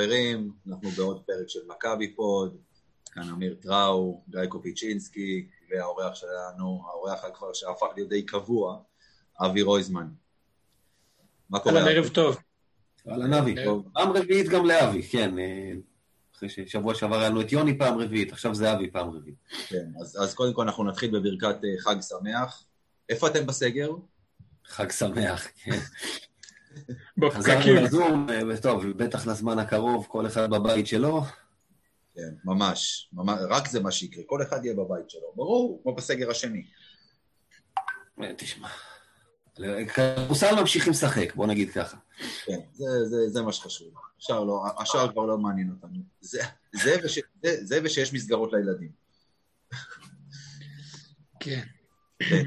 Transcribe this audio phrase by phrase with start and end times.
[0.00, 2.56] חברים, אנחנו בעוד פרק של מכבי פוד,
[3.12, 8.78] כאן אמיר טראו, גיא קופיצ'ינסקי, והאורח שלנו, האורח כבר שהפך להיות די קבוע,
[9.40, 10.08] אבי רויזמן.
[11.50, 11.80] מה קורה?
[11.80, 12.36] אהלן, ערב טוב.
[13.08, 13.54] אהלן אבי.
[13.92, 15.38] פעם רביעית גם לאבי, כן.
[15.38, 15.72] אה,
[16.36, 19.38] אחרי ששבוע שעבר היה לנו את יוני פעם רביעית, עכשיו זה אבי פעם רביעית.
[19.68, 22.64] כן, אז, אז קודם כל אנחנו נתחיל בברכת אה, חג שמח.
[23.08, 23.90] איפה אתם בסגר?
[24.64, 25.78] חג שמח, כן.
[27.16, 27.42] בפקקים.
[27.42, 28.26] חזרנו לזום,
[28.62, 31.22] טוב, בטח לזמן הקרוב, כל אחד בבית שלו.
[32.14, 36.30] כן, ממש, ממש, רק זה מה שיקרה, כל אחד יהיה בבית שלו, ברור, כמו בסגר
[36.30, 36.64] השני.
[38.22, 38.68] אה, תשמע,
[39.94, 41.96] כדורסל ממשיכים לשחק, בוא נגיד ככה.
[42.44, 43.88] כן, זה, זה, זה מה שחשוב.
[44.18, 45.98] השאר, לא, השאר כבר לא מעניין אותנו.
[46.20, 48.90] זה, זה, וש, זה, זה ושיש מסגרות לילדים.
[51.40, 51.60] כן.
[52.18, 52.42] כן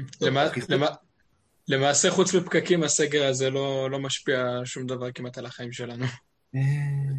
[1.68, 6.04] למעשה, חוץ מפקקים, הסגר הזה לא, לא משפיע שום דבר כמעט על החיים שלנו.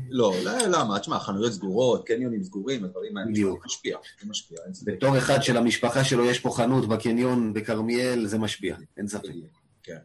[0.10, 1.00] לא, לא, למה?
[1.00, 4.58] תשמע, חנויות סגורות, קניונים סגורים, הדברים האלה, זה משפיע, זה משפיע.
[4.84, 9.30] בתור אחד של המשפחה שלו יש פה חנות בקניון בכרמיאל, זה משפיע, אין ספק.
[9.84, 9.98] כן.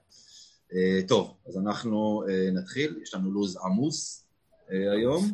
[0.74, 4.24] אה, טוב, אז אנחנו אה, נתחיל, יש לנו לו"ז עמוס
[4.70, 5.32] אה, היום,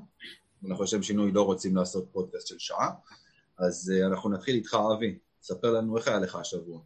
[0.68, 2.90] אנחנו לשם שינוי לא רוצים לעשות פודקאסט של שעה,
[3.58, 6.80] אז אנחנו נתחיל איתך, אבי, ספר לנו איך היה לך השבוע.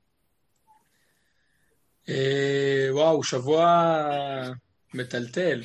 [2.91, 3.85] וואו, שבוע
[4.95, 5.63] מטלטל.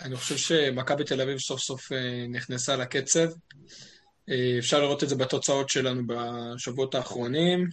[0.00, 1.92] אני חושב שמכבי תל אביב סוף סוף
[2.28, 3.28] נכנסה לקצב.
[4.58, 7.68] אפשר לראות את זה בתוצאות שלנו בשבועות האחרונים.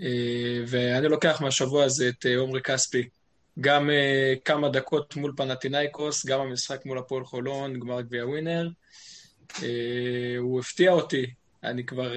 [0.00, 3.08] אה, ואני לוקח מהשבוע הזה את אה, עומרי כספי,
[3.60, 8.68] גם אה, כמה דקות מול פנטינאיקוס, גם המשחק מול הפועל חולון, גמר גביע ווינר.
[10.38, 11.26] הוא הפתיע אותי,
[11.64, 12.12] אני כבר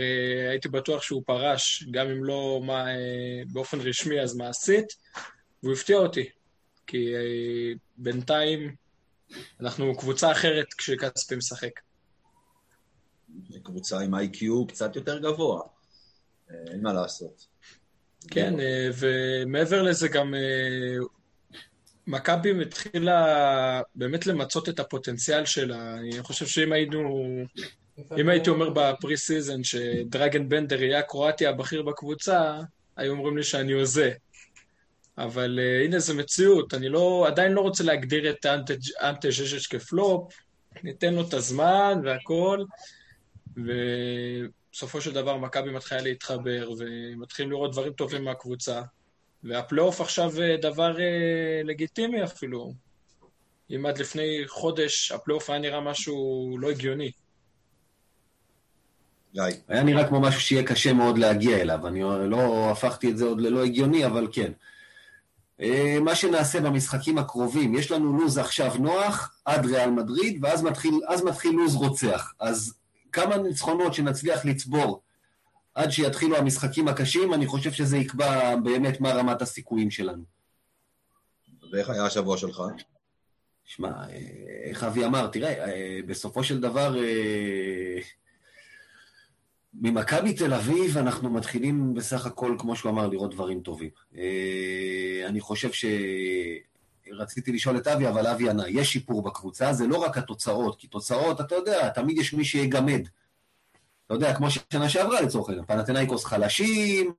[0.50, 2.86] הייתי בטוח שהוא פרש, גם אם לא מה,
[3.52, 4.86] באופן רשמי אז מעשית,
[5.64, 6.30] והוא הפתיע אותי,
[6.88, 7.14] כי
[7.98, 8.76] בינתיים
[9.60, 11.80] אנחנו קבוצה אחרת כשכספי משחק.
[13.64, 15.62] קבוצה עם איי-קיו קצת יותר גבוה,
[16.50, 17.48] אין מה לעשות.
[18.32, 18.54] כן,
[18.94, 20.34] ומעבר לזה גם
[22.08, 25.94] מכבי התחילה באמת למצות את הפוטנציאל שלה.
[25.94, 27.26] אני חושב שאם היינו,
[28.20, 32.60] אם הייתי אומר ב pre-season שדראגן בנדר יהיה הקרואטי הבכיר בקבוצה,
[32.96, 34.12] היו אומרים לי שאני הוזה.
[35.18, 38.46] אבל אה, הנה זו מציאות, אני לא, עדיין לא רוצה להגדיר את
[39.02, 40.34] אנטה ז'יז'יץ' כפלופ,
[40.84, 42.64] ניתן לו את הזמן והכל,
[43.66, 43.72] ו...
[44.74, 48.82] בסופו של דבר מכבי מתחילה להתחבר, ומתחילים לראות דברים טובים מהקבוצה.
[49.44, 52.74] והפלייאוף עכשיו אה, דבר אה, לגיטימי אפילו.
[53.76, 57.12] אם עד לפני חודש הפלייאוף היה נראה משהו לא הגיוני.
[59.34, 59.44] גיא.
[59.68, 61.88] היה נראה כמו משהו שיהיה קשה מאוד להגיע אליו.
[61.88, 64.52] אני לא הפכתי את זה עוד ללא הגיוני, אבל כן.
[65.62, 71.00] אה, מה שנעשה במשחקים הקרובים, יש לנו לו"ז עכשיו נוח עד ריאל מדריד, ואז מתחיל,
[71.26, 72.34] מתחיל לו"ז רוצח.
[72.40, 72.74] אז
[73.12, 75.02] כמה ניצחונות שנצליח לצבור
[75.76, 80.24] עד שיתחילו המשחקים הקשים, אני חושב שזה יקבע באמת מה רמת הסיכויים שלנו.
[81.72, 82.62] ואיך היה השבוע שלך?
[83.66, 84.18] שמע, אה,
[84.64, 88.00] איך אבי אמר, תראה, אה, בסופו של דבר, אה,
[89.74, 93.90] ממכבי תל אביב אנחנו מתחילים בסך הכל, כמו שהוא אמר, לראות דברים טובים.
[95.28, 95.86] אני חושב ש...
[97.12, 100.88] רציתי לשאול את אבי, אבל אבי ענה, יש שיפור בקבוצה, זה לא רק התוצאות, כי
[100.88, 103.02] תוצאות, אתה יודע, תמיד יש מי שיגמד.
[104.06, 107.12] אתה יודע, כמו שנה שעברה לצורך העניין, פנתנאיקוס חלשים,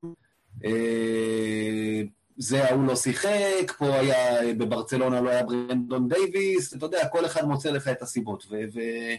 [0.64, 2.02] אה,
[2.36, 7.44] זה ההוא לא שיחק, פה היה, בברצלונה לא היה ברנדון דייוויס, אתה יודע, כל אחד
[7.44, 8.46] מוצא לך את הסיבות.
[8.50, 9.14] ו- ו-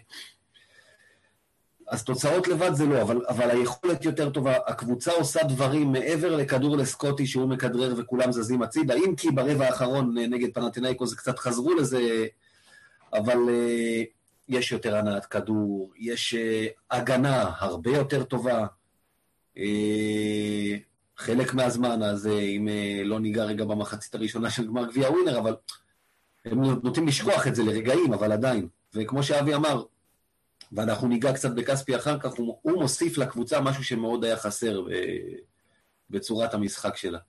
[1.94, 4.54] אז תוצאות לבד זה לא, אבל, אבל היכולת יותר טובה.
[4.68, 10.18] הקבוצה עושה דברים מעבר לכדור לסקוטי שהוא מכדרר וכולם זזים הצידה, אם כי ברבע האחרון
[10.18, 12.26] אה, נגד פנטינאיקו זה קצת חזרו לזה,
[13.14, 14.06] אבל uh,
[14.50, 18.66] יש יותר הנעת כדור, יש uh, הגנה הרבה יותר טובה.
[19.58, 19.60] Uh,
[21.18, 22.68] חלק מהזמן, אז אם
[23.06, 25.56] לא ניגע רגע במחצית הראשונה של גמר גביע ווינר, אבל
[26.46, 28.68] הם נוטים לשכוח את זה לרגעים, אבל עדיין.
[28.96, 29.84] וכמו שאבי אמר,
[30.76, 34.86] ואנחנו ניגע קצת בכספי אחר כך, הוא, הוא מוסיף לקבוצה משהו שמאוד היה חסר
[36.10, 37.20] בצורת המשחק שלה.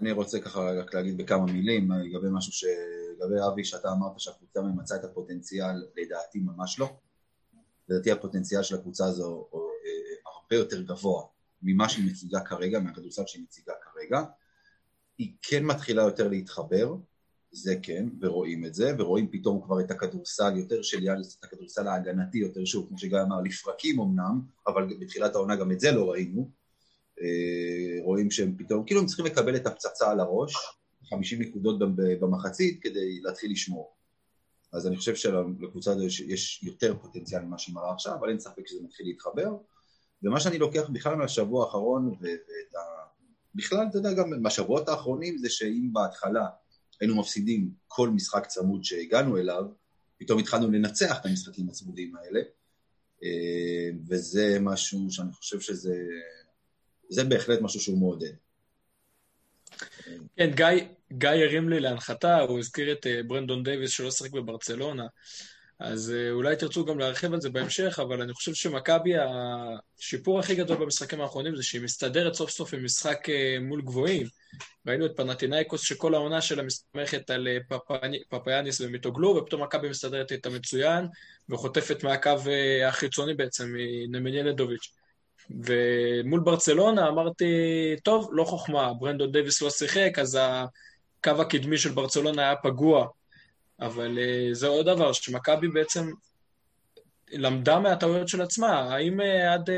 [0.00, 2.64] אני רוצה ככה רק להגיד בכמה מילים לגבי משהו ש...
[3.16, 6.96] לגבי אבי, שאתה אמרת שהקבוצה ממצה את הפוטנציאל, לדעתי ממש לא.
[7.88, 9.60] לדעתי הפוטנציאל של הקבוצה הזו אה,
[10.32, 11.22] הרבה יותר גבוה
[11.62, 14.22] ממה שהיא מציגה כרגע, מהכדורסל שהיא מציגה כרגע.
[15.18, 16.94] היא כן מתחילה יותר להתחבר,
[17.56, 21.88] זה כן, ורואים את זה, ורואים פתאום כבר את הכדורסל יותר של יאניס, את הכדורסל
[21.88, 26.10] ההגנתי יותר, שוב, כמו שגיא אמר, לפרקים אמנם, אבל בתחילת העונה גם את זה לא
[26.10, 26.50] ראינו.
[27.20, 30.54] אה, רואים שהם פתאום, כאילו הם צריכים לקבל את הפצצה על הראש,
[31.10, 33.92] 50 נקודות במחצית כדי להתחיל לשמור.
[34.72, 38.66] אז אני חושב שלקבוצה הזו יש, יותר פוטנציאל ממה שהיא מראה עכשיו, אבל אין ספק
[38.66, 39.56] שזה מתחיל להתחבר.
[40.22, 43.06] ומה שאני לוקח בכלל מהשבוע האחרון, ואת ה...
[43.54, 46.46] בכלל, אתה יודע, גם בשבועות האחרונים, זה שאם בהתחלה
[47.00, 49.64] היינו מפסידים כל משחק צמוד שהגענו אליו,
[50.18, 52.40] פתאום התחלנו לנצח את המשחקים הצמודים האלה,
[53.22, 55.96] אה, וזה משהו שאני חושב שזה...
[57.08, 58.32] זה בהחלט משהו שהוא מעודד.
[60.36, 60.66] כן, גיא,
[61.12, 65.06] גיא הרים לי להנחתה, הוא הזכיר את אה, ברנדון דייוויס שלא שיחק בברצלונה,
[65.78, 70.54] אז אה, אולי תרצו גם להרחיב על זה בהמשך, אבל אני חושב שמכבי, השיפור הכי
[70.54, 74.26] גדול במשחקים האחרונים זה שהיא מסתדרת סוף סוף עם משחק אה, מול גבוהים.
[74.86, 77.48] ראינו את פנטינאיקוס שכל העונה שלה מסתמכת על
[78.28, 81.06] פפאיאניס ומיטוגלו, ופתאום מכבי מסתדרת איתה מצוין,
[81.48, 82.30] וחוטפת מהקו
[82.88, 83.74] החיצוני בעצם,
[84.08, 84.92] מנמנילדוביץ'.
[85.50, 87.44] ומול ברצלונה אמרתי,
[88.02, 93.06] טוב, לא חוכמה, ברנדון דייוויס לא שיחק, אז הקו הקדמי של ברצלונה היה פגוע.
[93.80, 96.10] אבל uh, זה עוד דבר, שמכבי בעצם
[97.28, 98.94] למדה מהטעויות של עצמה.
[98.94, 99.72] האם uh, עד uh,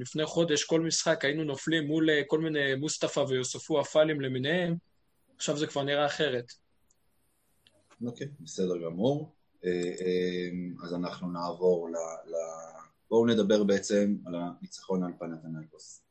[0.00, 4.76] לפני חודש, כל משחק, היינו נופלים מול כל מיני מוסטפא ויוספו אפלים למיניהם,
[5.36, 6.52] עכשיו זה כבר נראה אחרת.
[8.06, 9.34] אוקיי, okay, בסדר גמור.
[10.84, 11.92] אז אנחנו נעבור ל...
[12.30, 12.34] ל...
[13.10, 16.02] בואו נדבר בעצם על הניצחון על פנתנאיקוס.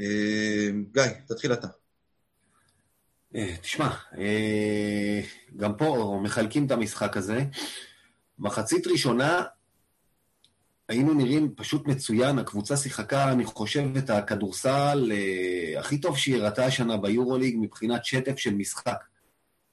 [0.00, 1.68] אה, גיא, תתחיל אתה.
[3.34, 5.20] אה, תשמע, אה,
[5.56, 7.44] גם פה מחלקים את המשחק הזה.
[8.38, 9.42] מחצית ראשונה
[10.88, 15.12] היינו נראים פשוט מצוין, הקבוצה שיחקה, אני חושב, את הכדורסל
[15.78, 19.04] הכי טוב שהיא הראתה השנה ביורוליג מבחינת שטף של משחק.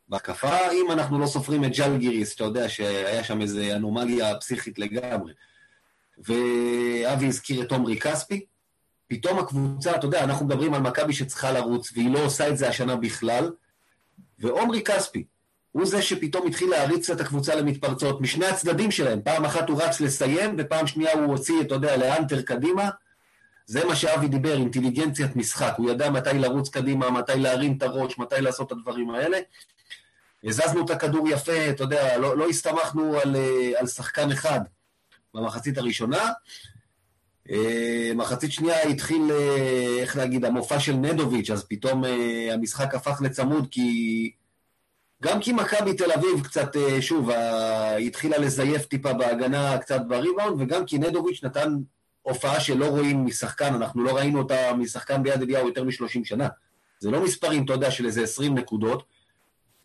[0.10, 5.34] בהתקפה, אם אנחנו לא סופרים את ג'לגיריס, אתה יודע שהיה שם איזו אנומליה פסיכית לגמרי,
[6.18, 8.46] ואבי הזכיר את עומרי כספי,
[9.08, 12.70] פתאום הקבוצה, אתה יודע, אנחנו מדברים על מכבי שצריכה לרוץ, והיא לא עושה את זה
[12.70, 13.52] השנה בכלל,
[14.40, 15.24] ועומרי כספי,
[15.72, 19.22] הוא זה שפתאום התחיל להריץ את הקבוצה למתפרצות, משני הצדדים שלהם.
[19.22, 22.90] פעם אחת הוא רץ לסיים, ופעם שנייה הוא הוציא, אתה יודע, לאנטר קדימה.
[23.66, 25.74] זה מה שאבי דיבר, אינטליגנציית משחק.
[25.78, 29.38] הוא ידע מתי לרוץ קדימה, מתי להרים את הראש, מתי לעשות את הדברים האלה.
[30.44, 34.60] הזזנו את הכדור יפה, אתה יודע, לא, לא הסתמכנו על, אה, על שחקן אחד
[35.34, 36.32] במחצית הראשונה.
[37.52, 42.04] אה, מחצית שנייה התחיל, אה, איך להגיד, המופע של נדוביץ', אז פתאום
[42.52, 44.32] המשחק הפך לצמוד, כי...
[45.24, 47.30] גם כי מכבי תל אביב קצת, שוב,
[48.08, 51.76] התחילה לזייף טיפה בהגנה, קצת בריבאונד, וגם כי נדוביץ' נתן
[52.22, 56.48] הופעה שלא רואים משחקן, אנחנו לא ראינו אותה משחקן ביד אליהו יותר מ-30 שנה.
[57.00, 59.04] זה לא מספרים, אתה יודע, של איזה 20 נקודות,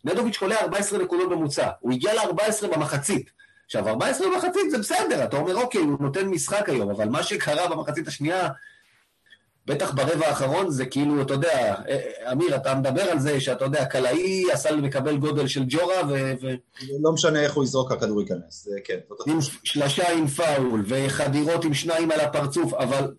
[0.05, 3.31] נדוביץ' קולע 14 נקודות ממוצע, הוא הגיע ל-14 במחצית.
[3.69, 7.67] עכשיו, 14 במחצית זה בסדר, אתה אומר, אוקיי, הוא נותן משחק היום, אבל מה שקרה
[7.67, 8.49] במחצית השנייה,
[9.65, 13.65] בטח ברבע האחרון, זה כאילו, אתה יודע, אה, אה, אמיר, אתה מדבר על זה שאתה
[13.65, 16.33] יודע, קלעי עשה לקבל גודל של ג'ורה, ו...
[16.41, 16.47] ו...
[17.01, 18.97] לא משנה איך הוא יזרוק, הכדור ייכנס, זה כן.
[19.27, 23.13] עם שלשה עם פאול, וחדירות עם שניים על הפרצוף, אבל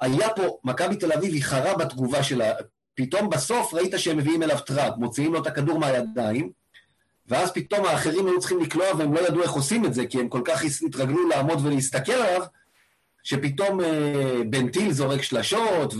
[0.00, 2.52] היה פה, מכבי תל אביב איחרה בתגובה שלה,
[2.94, 6.57] פתאום בסוף ראית שהם מביאים אליו trap, מוציאים לו את הכדור מהידיים,
[7.28, 10.28] ואז פתאום האחרים היו צריכים לקלוע והם לא ידעו איך עושים את זה, כי הם
[10.28, 12.42] כל כך התרגלו לעמוד ולהסתכל עליו,
[13.22, 15.94] שפתאום אה, בנטיל זורק שלשות,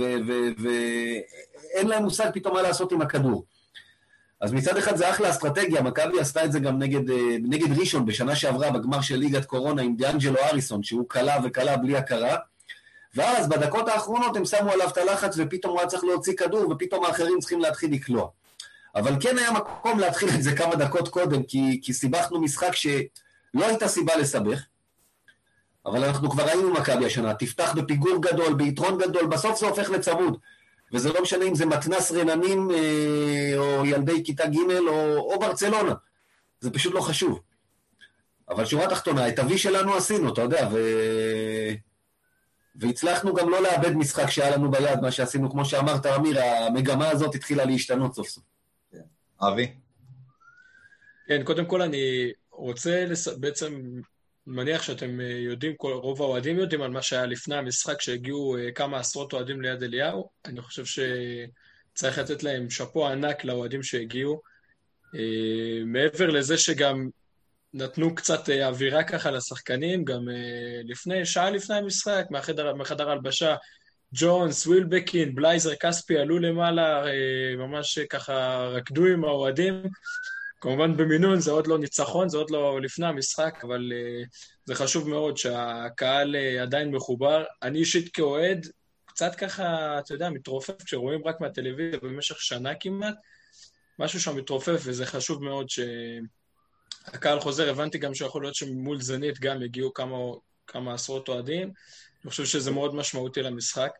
[0.58, 3.44] ואין להם מושג פתאום מה לעשות עם הכדור.
[4.40, 8.06] אז מצד אחד זה אחלה אסטרטגיה, מכבי עשתה את זה גם נגד, אה, נגד ראשון
[8.06, 12.36] בשנה שעברה בגמר של ליגת קורונה עם דיאנג'לו הריסון, שהוא כלה וכלה בלי הכרה.
[13.14, 17.04] ואז בדקות האחרונות הם שמו עליו את הלחץ ופתאום הוא היה צריך להוציא כדור ופתאום
[17.04, 18.28] האחרים צריכים להתחיל לקלוע.
[18.94, 23.66] אבל כן היה מקום להתחיל את זה כמה דקות קודם, כי, כי סיבכנו משחק שלא
[23.66, 24.62] הייתה סיבה לסבך,
[25.86, 30.38] אבל אנחנו כבר ראינו מכבי השנה, תפתח בפיגור גדול, ביתרון גדול, בסוף זה הופך לצמוד.
[30.92, 35.94] וזה לא משנה אם זה מתנס רננים אה, או ילדי כיתה ג' או, או ברצלונה,
[36.60, 37.40] זה פשוט לא חשוב.
[38.48, 40.78] אבל שורה תחתונה, את ה-V שלנו עשינו, אתה יודע, ו...
[42.76, 47.34] והצלחנו גם לא לאבד משחק שהיה לנו ביד, מה שעשינו, כמו שאמרת, אמיר, המגמה הזאת
[47.34, 48.44] התחילה להשתנות סוף סוף.
[49.40, 49.72] אבי?
[51.28, 53.28] כן, קודם כל אני רוצה לס...
[53.28, 54.00] בעצם,
[54.48, 58.72] מניח שאתם אה, יודעים, כל, רוב האוהדים יודעים על מה שהיה לפני המשחק, שהגיעו אה,
[58.72, 60.28] כמה עשרות אוהדים ליד אליהו.
[60.44, 64.40] אני חושב שצריך לתת להם שאפו ענק לאוהדים שהגיעו.
[65.14, 67.08] אה, מעבר לזה שגם
[67.74, 70.28] נתנו קצת אווירה ככה לשחקנים, גם
[70.84, 73.10] לפני, שעה לפני המשחק, מהחדר, מהחדר
[74.14, 79.82] ג'ונס, ווילבקין, בלייזר, כספי עלו למעלה, אה, ממש ככה רקדו עם האוהדים.
[80.60, 83.92] כמובן במינון זה עוד לא ניצחון, זה עוד לא לפני המשחק, אבל
[84.64, 87.44] זה חשוב מאוד שהקהל עדיין מחובר.
[87.62, 88.66] אני אישית כאוהד,
[89.04, 93.14] קצת ככה, אתה יודע, מתרופף כשרואים רק מהטלוויזיה במשך שנה כמעט,
[93.98, 95.80] משהו שם מתרופף, וזה חשוב מאוד ש...
[97.06, 100.16] הקהל חוזר, הבנתי גם שיכול להיות שמול זנית גם יגיעו כמה,
[100.66, 101.72] כמה עשרות אוהדים.
[102.24, 103.90] אני חושב שזה מאוד משמעותי למשחק.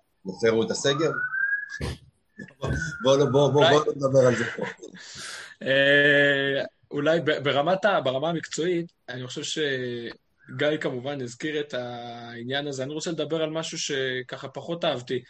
[0.46, 1.10] יפרו את הסגר?
[3.02, 4.62] בואו בוא, בוא, בוא נדבר על זה פה.
[5.62, 12.82] אה, אולי ברמת, ברמה המקצועית, אני חושב שגיא כמובן הזכיר את העניין הזה.
[12.82, 15.22] אני רוצה לדבר על משהו שככה פחות אהבתי.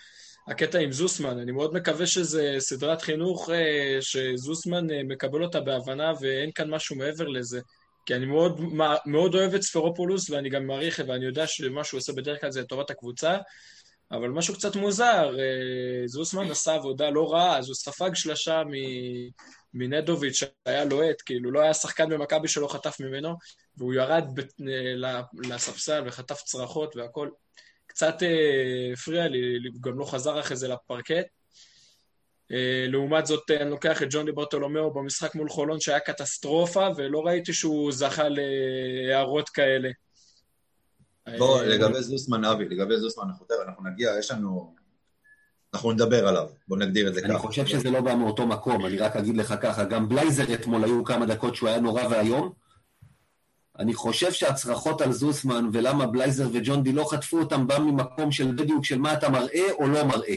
[0.48, 6.12] הקטע עם זוסמן, אני מאוד מקווה שזה סדרת חינוך אה, שזוסמן אה, מקבל אותה בהבנה
[6.20, 7.60] ואין כאן משהו מעבר לזה.
[8.08, 8.60] כי אני מאוד,
[9.06, 12.60] מאוד אוהב את ספרופולוס ואני גם מעריך ואני יודע שמה שהוא עושה בדרך כלל זה
[12.60, 13.38] לטובת הקבוצה,
[14.10, 18.62] אבל משהו קצת מוזר, אה, זוסמן עשה עבודה לא רעה, אז הוא ספג שלשה
[19.74, 23.36] מנדוביץ' שהיה לוהט, כאילו לא היה שחקן במכבי שלא חטף ממנו,
[23.76, 24.24] והוא ירד
[25.48, 27.28] לספסל וחטף צרחות והכל.
[27.86, 29.40] קצת אה, הפריע לי,
[29.80, 31.26] גם לא חזר אחרי זה לפרקט.
[32.52, 37.52] אה, לעומת זאת, אני לוקח את ג'וני ברטולומיאו במשחק מול חולון שהיה קטסטרופה, ולא ראיתי
[37.52, 39.88] שהוא זכה להערות כאלה.
[41.38, 43.24] בוא, לגבי זוסמן, אבי, לגבי זוסמן,
[43.66, 44.74] אנחנו נגיע, יש לנו...
[45.74, 47.30] אנחנו נדבר עליו, בוא נגדיר את זה ככה.
[47.30, 50.84] אני חושב שזה לא בא מאותו מקום, אני רק אגיד לך ככה, גם בלייזר אתמול
[50.84, 52.52] היו כמה דקות שהוא היה נורא ואיום.
[53.78, 58.54] אני חושב שהצרחות על זוסמן ולמה בלייזר וג'ון די לא חטפו אותם בא ממקום של
[58.54, 60.34] בדיוק של מה אתה מראה או לא מראה.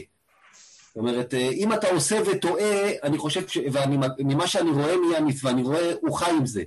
[0.92, 3.58] זאת אומרת, אה, אם אתה עושה וטועה, אני חושב, ש...
[4.18, 6.62] וממה שאני רואה מיאניס, ואני רואה, הוא חי עם זה.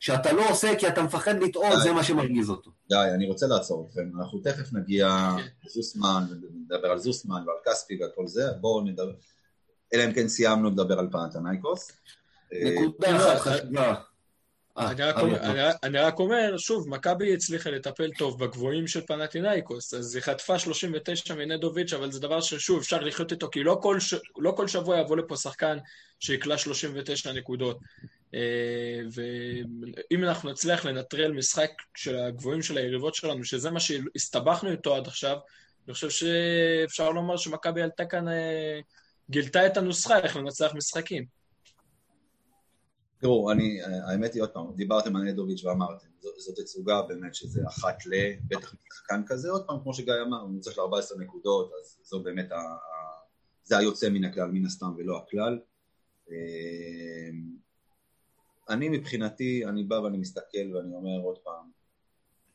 [0.00, 2.70] שאתה לא עושה כי אתה מפחד לטעות, זה מה שמרגיז אותו.
[2.88, 4.10] די, אני רוצה לעצור אתכם.
[4.18, 5.30] אנחנו תכף נגיע
[5.64, 9.12] לזוסמן, נדבר על זוסמן ועל כספי וכל זה, בואו נדבר,
[9.94, 11.92] אלא אם כן סיימנו לדבר על פנתנייקוס.
[12.52, 13.94] נקודה אחת חשובה.
[14.78, 20.58] אה, אני רק אומר, שוב, מכבי הצליחה לטפל טוב בגבוהים של פנטינאיקוס, אז היא חטפה
[20.58, 23.98] 39 מנדוביץ', אבל זה דבר ששוב, אפשר לחיות איתו, כי לא כל,
[24.38, 25.78] לא כל שבוע יבוא לפה שחקן
[26.20, 27.78] שיקלע 39 נקודות.
[28.34, 28.40] אה,
[29.12, 35.06] ואם אנחנו נצליח לנטרל משחק של הגבוהים של היריבות שלנו, שזה מה שהסתבכנו איתו עד
[35.06, 35.36] עכשיו,
[35.86, 38.80] אני חושב שאפשר לומר שמכבי עלתה כאן, אה,
[39.30, 41.37] גילתה את הנוסחה איך לנצח משחקים.
[43.20, 48.06] תראו, אני, האמת היא עוד פעם, דיברתם על נדוביץ' ואמרתם, זאת תצוגה באמת שזה אחת
[48.06, 48.12] ל,
[48.48, 52.52] בטח שחקן כזה, עוד פעם, כמו שגיא אמר, הוא צריך ל-14 נקודות, אז זו באמת,
[52.52, 52.78] ה, ה,
[53.64, 55.58] זה היוצא מן הכלל, מן הסתם ולא הכלל.
[56.30, 56.34] אמ,
[58.68, 61.70] אני מבחינתי, אני בא ואני מסתכל ואני אומר עוד פעם,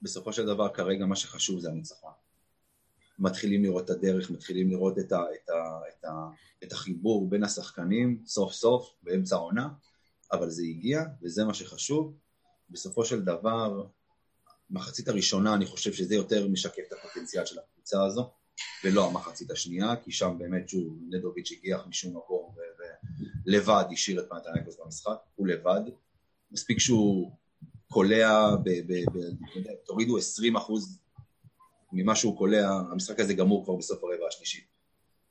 [0.02, 2.12] בסופו של דבר כרגע מה שחשוב זה הניצחון.
[3.20, 6.30] מתחילים לראות את הדרך, מתחילים לראות את, ה, את, ה, את, ה,
[6.64, 9.70] את החיבור בין השחקנים סוף סוף באמצע העונה.
[10.34, 12.14] אבל זה הגיע, וזה מה שחשוב.
[12.70, 13.86] בסופו של דבר,
[14.70, 18.32] מחצית הראשונה, אני חושב שזה יותר משקף את הפוטנציאל של הקבוצה הזו,
[18.84, 22.56] ולא המחצית השנייה, כי שם באמת, שוב, נדוביץ' הגיח משום מקום,
[23.46, 25.82] ולבד השאיר את פנתנייקוס במשחק, הוא לבד.
[26.52, 27.32] מספיק שהוא
[27.88, 29.20] קולע, ב, ב, ב,
[29.86, 31.00] תורידו 20 אחוז
[31.92, 34.66] ממה שהוא קולע, המשחק הזה גמור כבר בסוף הרבע השלישי.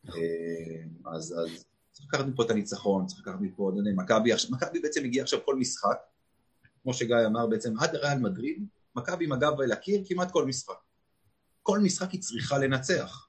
[0.04, 0.20] נכון.
[0.20, 1.64] אה, אז, אז
[2.02, 5.22] צריך לקחת מפה את הניצחון, צריך לקחת מפה, אתה יודע, מכבי עכשיו, מכבי בעצם הגיע
[5.22, 5.98] עכשיו כל משחק,
[6.82, 8.66] כמו שגיא אמר בעצם, עד ריאל מדריד,
[8.96, 10.74] מכבי עם הגב אל הקיר כמעט כל משחק.
[11.62, 13.28] כל משחק היא צריכה לנצח.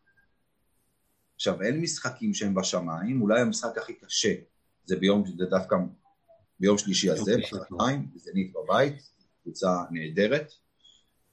[1.36, 4.34] עכשיו, אין משחקים שהם בשמיים, אולי המשחק הכי קשה
[4.86, 5.76] זה ביום, זה דווקא
[6.60, 7.36] ביום שלישי הזה,
[7.72, 8.96] בחיים, זנית בבית,
[9.44, 10.52] קבוצה נהדרת,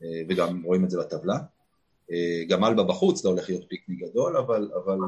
[0.02, 1.38] אה, וגם רואים את זה בטבלה.
[2.11, 4.99] אה, גם אלבה בחוץ, לא הולך להיות פיקניק גדול, אבל, אבל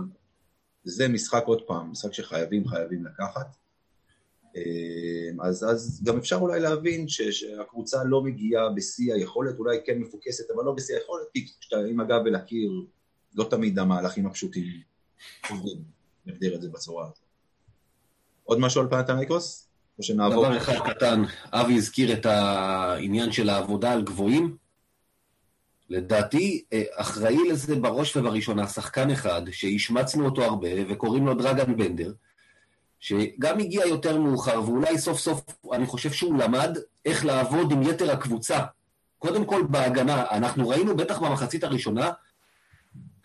[0.85, 3.57] זה משחק עוד פעם, משחק שחייבים, חייבים לקחת.
[4.57, 9.99] אמ, אז, אז גם אפשר אולי להבין ש, שהקבוצה לא מגיעה בשיא היכולת, אולי כן
[9.99, 12.71] מפוקסת, אבל לא בשיא היכולת, כי כשאתה עם הגב אל הקיר,
[13.35, 14.65] לא תמיד המהלכים הפשוטים
[15.51, 15.83] עובדים,
[16.27, 17.19] נגדיר את זה בצורה הזאת.
[18.45, 19.69] עוד משהו על פנתנייקוס?
[19.99, 20.45] או שנעבור...
[20.45, 21.23] דבר אחד קטן,
[21.53, 24.57] אבי הזכיר את העניין של העבודה על גבוהים.
[25.93, 32.13] לדעתי, אה, אחראי לזה בראש ובראשונה שחקן אחד, שהשמצנו אותו הרבה, וקוראים לו דרגן בנדר,
[33.01, 35.41] שגם הגיע יותר מאוחר, ואולי סוף סוף,
[35.73, 38.59] אני חושב שהוא למד איך לעבוד עם יתר הקבוצה.
[39.19, 42.11] קודם כל בהגנה, אנחנו ראינו בטח במחצית הראשונה,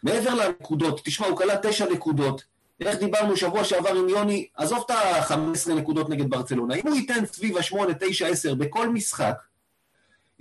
[0.04, 2.44] מעבר לנקודות, תשמע, הוא כלל תשע נקודות,
[2.82, 7.26] איך דיברנו שבוע שעבר עם יוני, עזוב את ה-15 נקודות נגד ברצלונה, אם הוא ייתן
[7.26, 9.38] סביב ה-8, 9, 10 בכל משחק,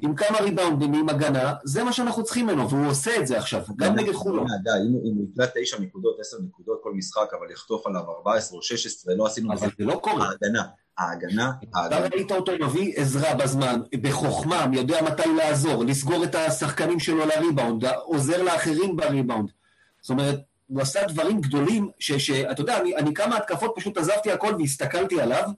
[0.02, 3.62] עם כמה ריבאונדים, עם הגנה, זה מה שאנחנו צריכים ממנו, והוא עושה את זה עכשיו,
[3.76, 4.46] גם נגד חולון.
[4.62, 8.62] די, אם הוא יקלע תשע נקודות, עשר נקודות כל משחק, אבל יחטוף עליו 14 או
[8.62, 9.52] 16, לא עשינו...
[9.52, 10.28] אבל זה לא קורה.
[10.28, 10.62] ההגנה,
[10.98, 12.06] ההגנה, ההגנה.
[12.06, 17.84] אתה ראית אותו מביא עזרה בזמן, בחוכמה, יודע מתי לעזור, לסגור את השחקנים שלו לריבאונד,
[17.84, 19.50] עוזר לאחרים בריבאונד.
[20.00, 24.54] זאת אומרת, הוא עשה דברים גדולים, שאתה יודע, אני, אני כמה התקפות פשוט עזבתי הכל
[24.58, 25.50] והסתכלתי עליו,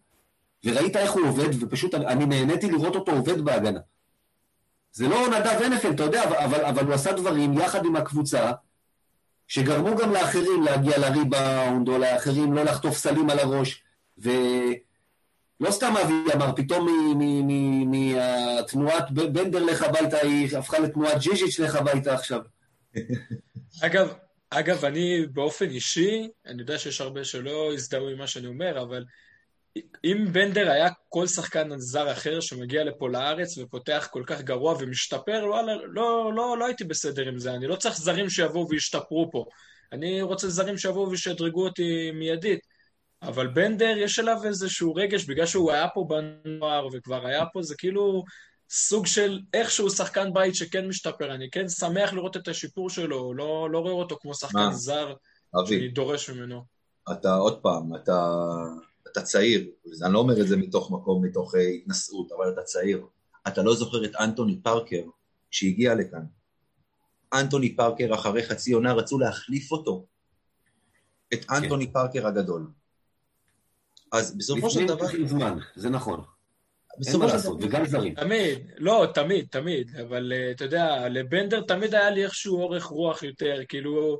[0.64, 3.80] וראית איך הוא עובד, ופשוט אני, אני נהניתי לראות אותו עובד בהגנה.
[4.98, 8.52] זה לא נדב הנפל, אתה יודע, אבל, אבל הוא עשה דברים יחד עם הקבוצה,
[9.48, 13.82] שגרמו גם לאחרים להגיע לריבאונד, או לאחרים לא לחטוף סלים על הראש,
[14.18, 16.88] ולא סתם אבי אמר, פתאום
[17.90, 22.40] מהתנועת בנדר לך הביתה, היא הפכה לתנועת ג'יז'יץ' לך הביתה עכשיו.
[23.86, 24.14] אגב,
[24.50, 29.04] אגב, אני באופן אישי, אני יודע שיש הרבה שלא הזדהו עם מה שאני אומר, אבל
[30.04, 35.44] אם בנדר היה כל שחקן זר אחר שמגיע לפה לארץ ופותח כל כך גרוע ומשתפר,
[35.44, 37.54] לא, לא, לא, לא, הייתי בסדר עם זה.
[37.54, 39.44] אני לא צריך זרים שיבואו וישתפרו פה.
[39.92, 42.60] אני רוצה זרים שיבואו וישדרגו אותי מיידית.
[43.22, 47.74] אבל בנדר, יש עליו איזשהו רגש, בגלל שהוא היה פה בנוער וכבר היה פה, זה
[47.78, 48.24] כאילו
[48.70, 51.34] סוג של איכשהו שחקן בית שכן משתפר.
[51.34, 54.72] אני כן שמח לראות את השיפור שלו, לא, לא רואה אותו כמו שחקן מה?
[54.72, 55.14] זר
[55.66, 56.62] שאני דורש ממנו.
[57.12, 58.34] אתה עוד פעם, אתה
[59.18, 59.66] אתה צעיר,
[60.04, 63.06] אני לא אומר את זה מתוך מקום, מתוך uh, התנשאות, אבל אתה צעיר.
[63.48, 65.02] אתה לא זוכר את אנטוני פארקר
[65.50, 66.24] שהגיע לכאן.
[67.34, 70.06] אנטוני פארקר אחרי חצי עונה רצו להחליף אותו.
[71.34, 71.54] את כן.
[71.54, 71.92] אנטוני כן.
[71.92, 72.66] פארקר הגדול.
[74.12, 75.06] אז בסופו של דבר...
[75.06, 76.24] לפני זמן, זה נכון.
[77.06, 78.14] אין מה לעשות, וגם זרים.
[78.14, 83.22] תמיד, לא, תמיד, תמיד, אבל uh, אתה יודע, לבנדר תמיד היה לי איכשהו אורך רוח
[83.22, 84.18] יותר, כאילו,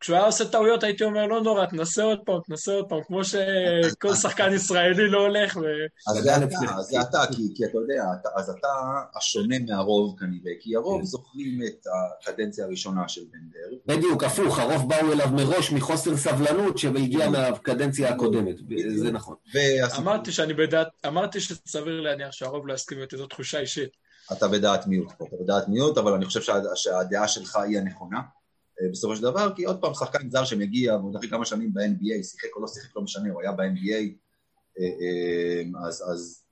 [0.00, 3.24] כשהוא היה עושה טעויות הייתי אומר, לא נורא, תנסה עוד פעם, תנסה עוד פעם, כמו
[3.24, 5.62] שכל שחקן ישראלי לא הולך ו...
[6.08, 7.22] אז זה אתה, זה אתה,
[7.56, 8.04] כי אתה יודע,
[8.36, 8.68] אז אתה
[9.16, 11.04] השונה מהרוב כנראה, כי הרוב כן.
[11.04, 11.86] זוכרים את
[12.22, 13.78] הקדנציה הראשונה של בנדר.
[13.86, 18.56] בדיוק, הפוך, הרוב באו אליו מראש מחוסר סבלנות שהגיע מהקדנציה הקודמת,
[18.96, 19.34] זה נכון.
[19.98, 23.90] אמרתי שאני בדעת, אמרתי שסביר להניח שהרוב לא יסכים איתי, זו תחושה אישית.
[24.32, 26.40] אתה בדעת מיעוט פה, אתה בדעת מיעוט, אבל אני חושב
[26.74, 28.20] שהדעה שלך היא הנכונה.
[28.82, 32.22] אה, בסופו של דבר, כי עוד פעם שחקן זר שמגיע, והוא אחרי כמה שנים ב-NBA,
[32.22, 34.12] שיחק או לא שיחק, לא משנה, הוא היה ב-NBA,
[34.78, 36.44] אה, אה, אז, אז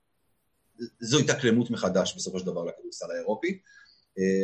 [0.99, 3.59] זו התאקלמות מחדש בסופו של דבר לכדורסל האירופי.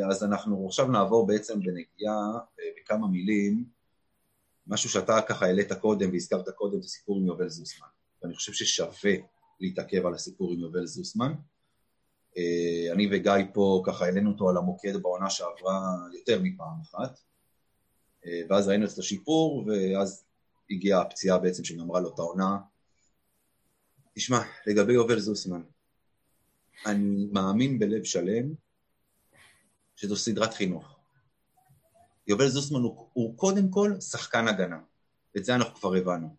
[0.10, 2.39] אז אנחנו עכשיו נעבור בעצם בנגיעה
[2.78, 3.65] בכמה מילים,
[4.67, 7.88] משהו שאתה ככה העלית קודם והזכרת קודם, את הסיפור עם יובל זוסמן.
[8.22, 9.13] ואני חושב ששווה
[9.60, 11.34] להתעכב על הסיפור עם יובל זוסמן.
[12.91, 15.80] אני וגיא פה ככה העלינו אותו על המוקד בעונה שעברה
[16.13, 17.19] יותר מפעם אחת.
[18.25, 20.23] אה, ואז ראינו את השיפור, ואז
[20.69, 22.57] הגיעה הפציעה בעצם שגמרה לו את העונה.
[24.13, 25.62] תשמע, לגבי יובל זוסמן,
[26.86, 28.53] אני מאמין בלב שלם
[29.95, 30.99] שזו סדרת חינוך.
[32.27, 34.79] יובל זוסמן הוא, הוא קודם כל שחקן הגנה,
[35.36, 36.36] ואת זה אנחנו כבר הבנו.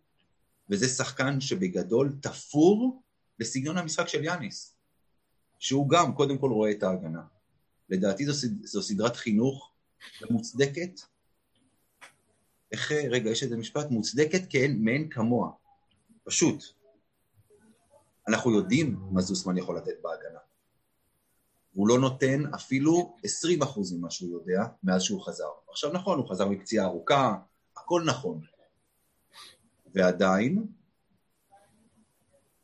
[0.69, 3.03] וזה שחקן שבגדול תפור
[3.39, 4.75] בסגנון המשחק של יאניס,
[5.59, 7.23] שהוא גם קודם כל רואה את ההגנה.
[7.89, 9.71] לדעתי זו, זו סדרת חינוך
[10.29, 11.01] מוצדקת,
[12.71, 15.51] איך, רגע, יש איזה משפט, מוצדקת כאין מאין כמוה.
[16.23, 16.63] פשוט.
[18.27, 20.39] אנחנו יודעים מה זוסמן יכול לתת בהגנה.
[21.73, 23.15] הוא לא נותן אפילו
[23.61, 25.49] 20% ממה שהוא יודע מאז שהוא חזר.
[25.69, 27.35] עכשיו נכון, הוא חזר מפציעה ארוכה,
[27.77, 28.41] הכל נכון.
[29.93, 30.65] ועדיין,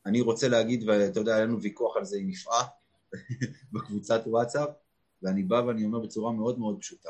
[0.06, 2.68] אני רוצה להגיד, ואתה יודע, היה לנו ויכוח על זה עם יפעה
[3.74, 4.70] בקבוצת וואטסאפ,
[5.22, 7.10] ואני בא ואני אומר בצורה מאוד מאוד פשוטה.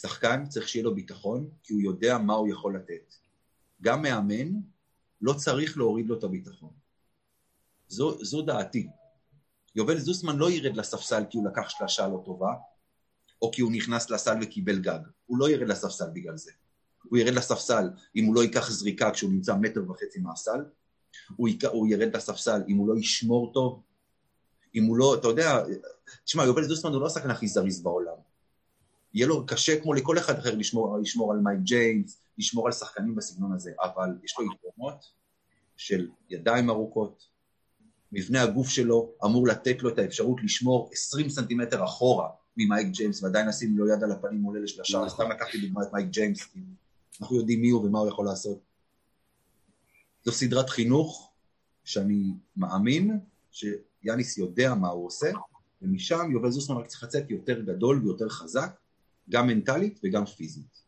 [0.00, 3.14] שחקן צריך שיהיה לו ביטחון, כי הוא יודע מה הוא יכול לתת.
[3.82, 4.60] גם מאמן
[5.20, 6.70] לא צריך להוריד לו את הביטחון.
[7.88, 8.88] זו, זו דעתי.
[9.74, 12.54] יובל זוסמן לא ירד לספסל כי הוא לקח שלשה לא טובה,
[13.42, 15.00] או כי הוא נכנס לסל וקיבל גג.
[15.26, 16.52] הוא לא ירד לספסל בגלל זה.
[17.04, 20.64] הוא ירד לספסל אם הוא לא ייקח זריקה כשהוא נמצא מטר וחצי מהסל,
[21.36, 21.64] הוא, יק...
[21.64, 23.82] הוא ירד לספסל אם הוא לא ישמור טוב,
[24.74, 25.62] אם הוא לא, אתה יודע,
[26.24, 28.25] תשמע, יובל זוסמן הוא לא השחקן הכי זריז בעולם.
[29.16, 33.14] יהיה לו קשה כמו לכל אחד אחר לשמור, לשמור על מייק ג'יימס, לשמור על שחקנים
[33.14, 35.04] בסגנון הזה, אבל יש לו יתרונות
[35.76, 37.28] של ידיים ארוכות,
[38.12, 43.48] מבנה הגוף שלו אמור לתת לו את האפשרות לשמור 20 סנטימטר אחורה ממייק ג'יימס, ועדיין
[43.48, 45.24] לשים לו יד על הפנים מול אלה של השער, נכון.
[45.24, 46.60] סתם לקחתי דוגמא את מייק ג'יימס, כי
[47.20, 48.58] אנחנו יודעים מי הוא ומה הוא יכול לעשות.
[50.24, 51.32] זו סדרת חינוך
[51.84, 53.18] שאני מאמין
[53.50, 55.30] שיאניס יודע מה הוא עושה,
[55.82, 58.70] ומשם יובל זוסמן רק צריך לצאת יותר גדול ויותר חזק,
[59.30, 60.82] גם מנטלית וגם פיזית.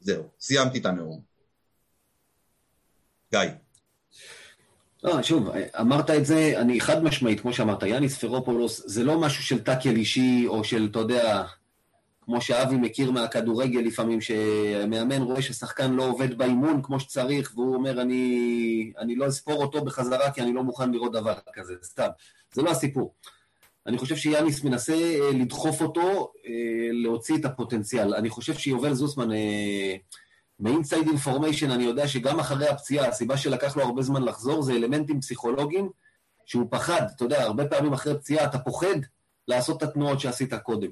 [0.00, 1.20] זהו, סיימתי את הנאום.
[3.30, 3.40] גיא.
[5.02, 5.48] לא, שוב,
[5.80, 9.96] אמרת את זה, אני חד משמעית, כמו שאמרת, יאניס פרופולוס, זה לא משהו של טאקל
[9.96, 11.44] אישי, או של, אתה יודע,
[12.20, 18.00] כמו שאבי מכיר מהכדורגל לפעמים, שמאמן רואה ששחקן לא עובד באימון כמו שצריך, והוא אומר,
[18.00, 22.08] אני, אני לא אספור אותו בחזרה כי אני לא מוכן לראות דבר כזה, סתם.
[22.52, 23.14] זה לא הסיפור.
[23.86, 26.52] אני חושב שיאניס מנסה אה, לדחוף אותו, אה,
[26.92, 28.14] להוציא את הפוטנציאל.
[28.14, 29.96] אני חושב שיובל זוסמן, אה,
[30.60, 35.20] מאינסייד אינפורמיישן אני יודע שגם אחרי הפציעה, הסיבה שלקח לו הרבה זמן לחזור זה אלמנטים
[35.20, 35.90] פסיכולוגיים
[36.46, 37.06] שהוא פחד.
[37.16, 38.96] אתה יודע, הרבה פעמים אחרי פציעה אתה פוחד
[39.48, 40.90] לעשות את התנועות שעשית קודם.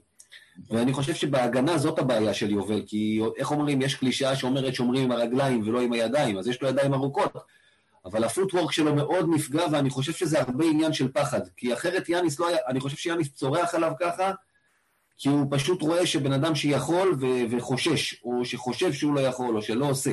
[0.71, 5.13] ואני חושב שבהגנה זאת הבעיה של יובל, כי איך אומרים, יש קלישאה שאומרת שומרים עם
[5.13, 7.33] הרגליים ולא עם הידיים, אז יש לו ידיים ארוכות,
[8.05, 12.41] אבל הפוטוורק שלו מאוד נפגע, ואני חושב שזה הרבה עניין של פחד, כי אחרת יאניס
[12.41, 14.33] לא היה, אני חושב שיאניס צורח עליו ככה,
[15.19, 19.63] כי הוא פשוט רואה שבן אדם שיכול ו- וחושש, או שחושב שהוא לא יכול, או
[19.63, 20.13] שלא עושה.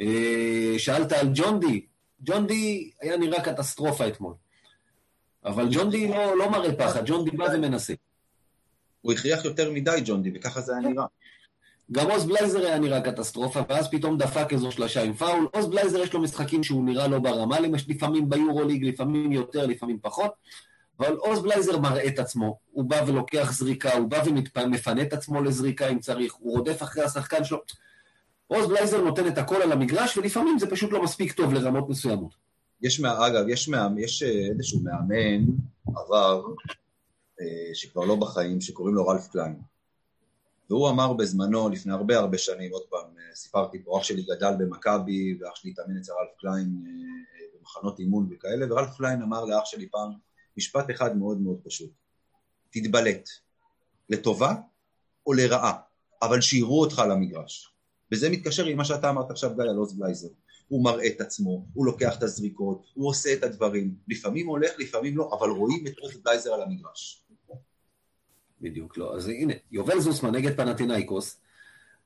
[0.00, 1.86] אה, שאלת על ג'ון די,
[2.20, 4.34] ג'ון די היה נראה קטסטרופה אתמול.
[5.44, 7.94] אבל ג'ון די לא, לא מראה פחד, ג'ון די בא ומנסה.
[9.00, 11.04] הוא הכריח יותר מדי ג'ון די, וככה זה היה נראה.
[11.92, 15.48] גם עוז בלייזר היה נראה קטסטרופה, ואז פתאום דפק איזו שלושה עם פאול.
[15.52, 20.30] עוז בלייזר יש לו משחקים שהוא נראה לא ברמה, לפעמים ביורוליג, לפעמים יותר, לפעמים פחות,
[21.00, 22.58] אבל עוז בלייזר מראה את עצמו.
[22.70, 24.22] הוא בא ולוקח זריקה, הוא בא
[24.56, 27.58] ומפנה את עצמו לזריקה אם צריך, הוא רודף אחרי השחקן שלו.
[28.46, 32.34] עוז בלייזר נותן את הכל על המגרש, ולפעמים זה פשוט לא מספיק טוב לרמות מסוימות.
[32.82, 35.44] יש, אגב, יש, יש אה, איזשהו מאמן
[35.86, 36.42] עבר,
[37.40, 39.73] אה, שכבר לא בחיים, שקוראים לו רלף קליין.
[40.70, 44.52] והוא אמר בזמנו, לפני הרבה הרבה שנים, עוד פעם, אה, סיפרתי פה, אח שלי גדל
[44.58, 46.84] במכבי, ואח שלי התאמן אצל רלף קליין
[47.58, 50.10] במחנות אימון וכאלה, ורלף קליין אמר לאח שלי פעם
[50.56, 51.90] משפט אחד מאוד מאוד פשוט,
[52.70, 53.28] תתבלט,
[54.08, 54.54] לטובה
[55.26, 55.72] או לרעה,
[56.22, 57.74] אבל שיראו אותך על המגרש.
[58.12, 60.28] וזה מתקשר עם מה שאתה אמרת עכשיו, גיא, על עוז.
[60.68, 63.94] הוא מראה את עצמו, הוא לוקח את הזריקות, הוא עושה את הדברים.
[64.08, 67.23] לפעמים הולך, לפעמים לא, אבל רואים את עוז על המגרש.
[68.64, 69.16] בדיוק לא.
[69.16, 71.40] אז הנה, יובל זוסמן נגד פנטינאיקוס,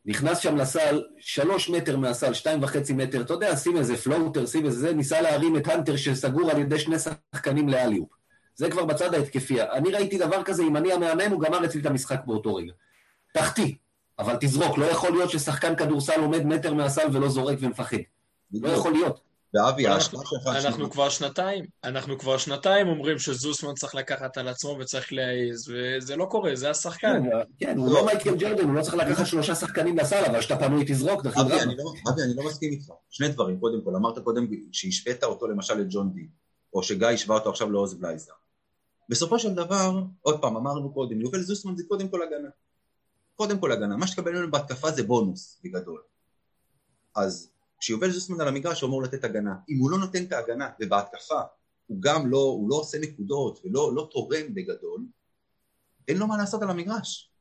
[0.07, 4.67] נכנס שם לסל, שלוש מטר מהסל, שתיים וחצי מטר, אתה יודע, שים איזה פלוטר, שים
[4.67, 8.09] איזה זה, ניסה להרים את הנטר שסגור על ידי שני שחקנים לאליופ.
[8.55, 9.63] זה כבר בצד ההתקפי.
[9.63, 12.73] אני ראיתי דבר כזה, אם אני המאמן, הוא גמר אצלי את המשחק באותו רגע.
[13.35, 13.77] תחתי,
[14.19, 17.97] אבל תזרוק, לא יכול להיות ששחקן כדורסל עומד מטר מהסל ולא זורק ומפחד.
[18.53, 19.28] לא יכול להיות.
[19.55, 20.47] ואבי, ההשפעה שלך...
[20.67, 26.17] אנחנו כבר שנתיים, אנחנו כבר שנתיים אומרים שזוסמן צריך לקחת על עצמו וצריך להעיז, וזה
[26.17, 27.23] לא קורה, זה השחקן.
[27.31, 30.57] כן, כן הוא לא מייקל ג'רדן, הוא לא צריך לקחת שלושה שחקנים לסל, אבל כשאתה
[30.57, 31.51] פנוי תזרוק, דרך אגב.
[31.51, 32.87] לא- אבי, אני לא מסכים איתך.
[33.11, 36.29] שני דברים, קודם כל, אמרת קודם שהשווית אותו למשל לג'ון די,
[36.75, 38.33] או שגיא השווה אותו עכשיו לעוז בלייזר.
[39.09, 42.49] בסופו של דבר, עוד פעם, אמרנו קודם, יובל זוסמן זה קודם כל הגנה.
[43.35, 43.97] קודם כל הגנה.
[43.97, 46.03] מה שתקבל ממנו בהתקפה זה בונוס בגדול.
[47.17, 49.55] אז כשיובל זוסמן על המגרש הוא אמור לתת הגנה.
[49.69, 51.41] אם הוא לא נותן את ההגנה ובהתקפה
[51.87, 55.07] הוא גם לא, הוא לא עושה נקודות ולא לא תורם בגדול,
[56.09, 57.33] אין לו מה לעשות על המגרש.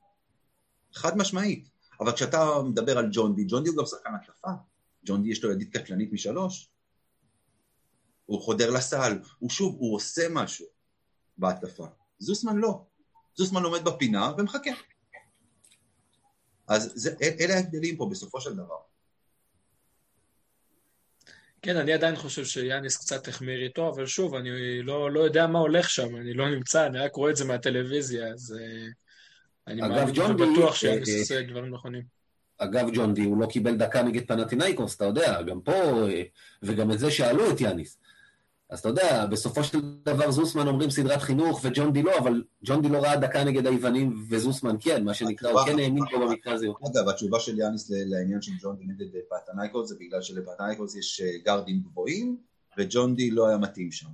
[0.93, 1.69] חד משמעית.
[1.99, 4.51] אבל כשאתה מדבר על ג'ון די, ג'ון די הוא גם שחקן התקפה.
[5.05, 6.69] ג'ון די יש לו ידית קטלנית משלוש.
[8.25, 10.65] הוא חודר לסל, הוא שוב, הוא עושה משהו
[11.37, 11.87] בהתקפה.
[12.19, 12.85] זוסמן לא.
[13.35, 14.71] זוסמן עומד בפינה ומחכה.
[16.67, 18.77] אז זה, אלה ההבדלים פה בסופו של דבר.
[21.61, 25.59] כן, אני עדיין חושב שיאניס קצת החמיר איתו, אבל שוב, אני לא, לא יודע מה
[25.59, 28.91] הולך שם, אני לא נמצא, אני רק רואה את זה מהטלוויזיה, אז uh,
[29.67, 32.01] אני מאמין ובטוח שיאניס אה, עושה דברים נכונים.
[32.57, 35.73] אגב, ג'ון די, הוא לא קיבל דקה נגד פנטינאיקוס, אתה יודע, גם פה,
[36.09, 36.23] אה,
[36.63, 37.97] וגם את זה שאלו את יאניס.
[38.69, 42.81] אז אתה יודע, בסופו של דבר זוסמן אומרים סדרת חינוך וג'ון די לא, אבל ג'ון
[42.81, 46.53] די לא ראה דקה נגד היוונים וזוסמן כן, מה שנקרא, הוא כן האמין פה במקרה
[46.53, 46.67] הזה.
[46.67, 51.37] אגב, התשובה של יאניס לעניין של ג'ון די נגד פטנייקוס זה בגלל שלפטנייקוס יש אה,
[51.45, 52.37] גארדים גבוהים,
[52.77, 54.07] וג'ון די לא היה מתאים שם.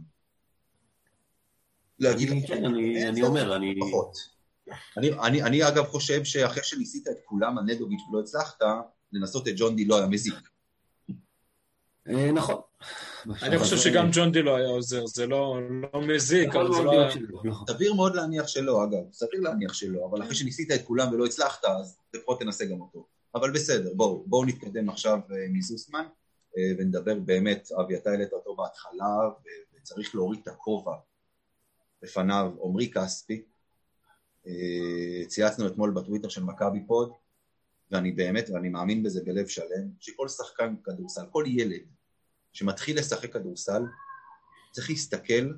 [1.99, 2.47] להגיד לך...
[2.47, 2.65] כן,
[3.09, 3.55] אני אומר,
[4.97, 5.43] אני...
[5.43, 8.61] אני אגב חושב שאחרי שניסית את כולם על נדוביץ' ולא הצלחת,
[9.11, 10.33] לנסות את ג'ון די לא היה מזיק.
[12.07, 12.61] אה, נכון.
[13.43, 15.59] אני חושב שגם ג'ון די לא היה עוזר, זה לא,
[15.93, 17.09] לא מזיק, אבל זה לא היה...
[17.69, 21.65] סביר מאוד להניח שלא, אגב, סביר להניח שלא, אבל אחרי שניסית את כולם ולא הצלחת,
[21.65, 23.07] אז לפחות תנסה גם אותו.
[23.35, 26.05] אבל בסדר, בואו, בואו נתקדם עכשיו אה, מזוסמן,
[26.57, 29.29] אה, ונדבר באמת, אבי, אתה העלית אותו בהתחלה,
[29.77, 30.95] וצריך להוריד את הכובע
[32.03, 33.43] לפניו, עמרי כספי.
[35.27, 37.11] צייצנו אתמול בטוויטר של מכבי פוד,
[37.91, 41.81] ואני באמת, ואני מאמין בזה בלב שלם, שכל שחקן כדורסל, כל ילד
[42.53, 43.83] שמתחיל לשחק כדורסל,
[44.71, 45.51] צריך להסתכל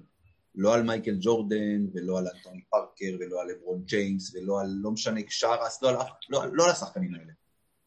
[0.56, 4.92] לא על מייקל ג'ורדן, ולא על אנטוני פארקר, ולא על לברון ג'יימס, ולא על לא
[4.92, 5.92] משנה שרס, לא,
[6.30, 7.34] לא, לא על השחקנים האלה,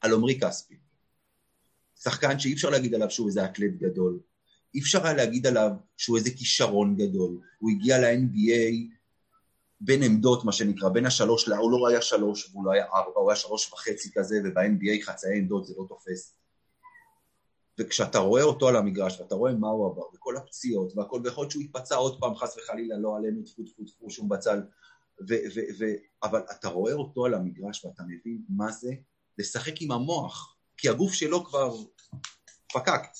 [0.00, 0.74] על עמרי כספי.
[2.02, 4.20] שחקן שאי אפשר להגיד עליו שהוא איזה אתלט גדול,
[4.74, 8.94] אי אפשר היה להגיד עליו שהוא איזה כישרון גדול, הוא הגיע ל-NBA
[9.80, 13.30] בין עמדות, מה שנקרא, בין השלוש, הוא לא היה שלוש והוא לא היה ארבע, הוא
[13.30, 16.37] היה שלוש וחצי כזה, וב-NBA חצאי עמדות זה לא תופס.
[17.78, 21.50] וכשאתה רואה אותו על המגרש, ואתה רואה מה הוא עבר, וכל הפציעות, והכל, ויכול להיות
[21.50, 24.62] שהוא יתפצע עוד פעם, חס וחלילה, לא עלינו, טפו טפו טפו, שום בצל,
[25.28, 25.84] ו, ו, ו,
[26.22, 28.92] אבל אתה רואה אותו על המגרש ואתה מבין מה זה
[29.38, 31.76] לשחק עם המוח, כי הגוף שלו כבר
[32.72, 33.18] פקקט,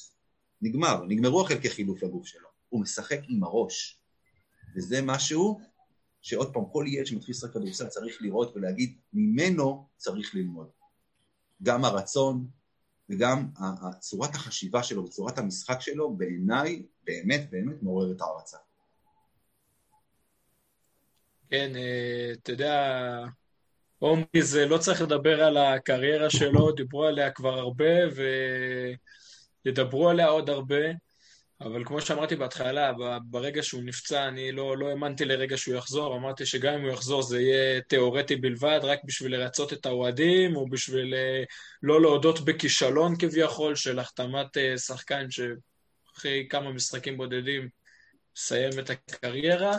[0.62, 2.48] נגמר, נגמרו החלקי חילוף לגוף שלו.
[2.68, 4.00] הוא משחק עם הראש.
[4.76, 5.60] וזה משהו
[6.20, 10.68] שעוד פעם, כל ילד שמתחיל לשחק כדורסל צריך לראות ולהגיד, ממנו צריך ללמוד.
[11.62, 12.48] גם הרצון
[13.10, 13.46] וגם
[14.00, 18.56] צורת החשיבה שלו וצורת המשחק שלו, בעיניי, באמת באמת מעוררת הערצה.
[21.50, 23.24] כן, אה, אתה יודע,
[23.98, 27.84] עומרי זה לא צריך לדבר על הקריירה שלו, דיברו עליה כבר הרבה
[29.64, 31.07] וידברו עליה עוד הרבה.
[31.60, 32.92] אבל כמו שאמרתי בהתחלה,
[33.24, 37.22] ברגע שהוא נפצע, אני לא, לא האמנתי לרגע שהוא יחזור, אמרתי שגם אם הוא יחזור
[37.22, 41.42] זה יהיה תיאורטי בלבד, רק בשביל לרצות את האוהדים, או בשביל אה,
[41.82, 47.68] לא להודות בכישלון כביכול של החתמת אה, שחקן שאחרי כמה משחקים בודדים
[48.36, 49.76] מסיים את הקריירה,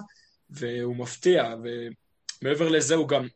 [0.49, 1.55] והוא מפתיע,
[2.41, 3.27] ומעבר לזה הוא גם,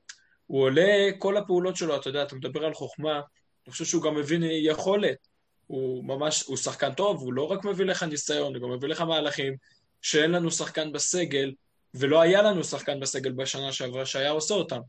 [0.45, 3.21] הוא עולה, כל הפעולות שלו, אתה יודע, אתה מדבר על חוכמה,
[3.65, 5.32] אני חושב שהוא גם מבין יכולת.
[5.73, 9.01] הוא ממש, הוא שחקן טוב, הוא לא רק מביא לך ניסיון, הוא גם מביא לך
[9.01, 9.55] מהלכים
[10.01, 11.53] שאין לנו שחקן בסגל,
[11.93, 14.79] ולא היה לנו שחקן בסגל בשנה שעברה שהיה עושה אותם.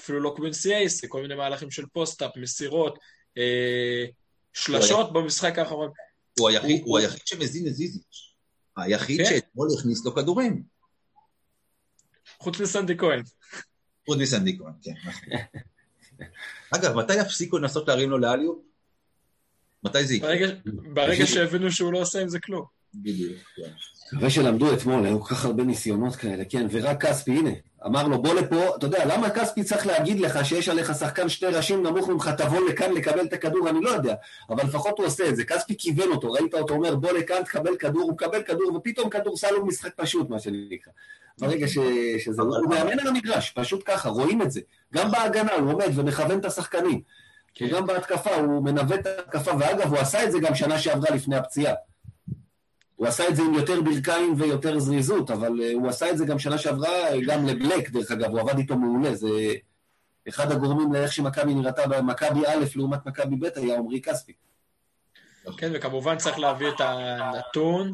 [0.00, 2.98] אפילו לא קווינסי אייסי, כל מיני מהלכים של post-up, מסירות,
[3.38, 4.04] אה,
[4.52, 5.90] שלשות במשחק האחרון.
[6.38, 8.34] הוא היחיד, הוא, הוא היחיד שמזין את זיזיץ'.
[8.76, 9.24] היחיד כן?
[9.24, 10.62] שאתמול הכניס לו כדורים.
[12.40, 13.22] חוץ מסנדי כהן.
[14.06, 15.28] חוץ מסנדי כהן, כן, נכון.
[16.76, 18.73] אגב, מתי יפסיקו לנסות להרים לו ל alley-oop?
[19.84, 20.48] מתי זה יקרה?
[20.66, 22.64] ברגע שהבינו שהוא לא עושה עם זה כלום.
[22.94, 23.70] בדיוק, כן.
[24.12, 27.50] מקווה שלמדו אתמול, היו כל כך הרבה ניסיונות כאלה, כן, ורק כספי, הנה,
[27.86, 31.46] אמר לו, בוא לפה, אתה יודע, למה כספי צריך להגיד לך שיש עליך שחקן שתי
[31.46, 34.14] ראשים נמוך ממך, תבוא לכאן לקבל את הכדור, אני לא יודע,
[34.50, 37.76] אבל לפחות הוא עושה את זה, כספי כיוון אותו, ראית אותו אומר, בוא לכאן, תקבל
[37.76, 40.92] כדור, הוא מקבל כדור, ופתאום כדורסל הוא משחק פשוט, מה שנקרא.
[41.38, 41.78] ברגע ש...
[42.18, 44.60] שזה, הוא מאמן על המגרש, פשוט ככה, רואים את זה.
[44.94, 47.00] גם בהגנה, הוא עומד ומכוון את השחקנים.
[47.54, 47.64] כן.
[47.64, 51.36] וגם בהתקפה, הוא מנווט את ההתקפה, ואגב, הוא עשה את זה גם שנה שעברה לפני
[51.36, 51.74] הפציעה.
[52.96, 56.24] הוא עשה את זה עם יותר ברכיים ויותר זריזות, אבל uh, הוא עשה את זה
[56.24, 56.90] גם שנה שעברה,
[57.26, 59.28] גם לבלק, דרך אגב, הוא עבד איתו מעולה, זה
[60.28, 64.32] אחד הגורמים לאיך שמכבי נראתה במכבי א' לעומת מכבי ב' היה עמרי כספי.
[65.56, 67.92] כן, וכמובן צריך להביא את הנתון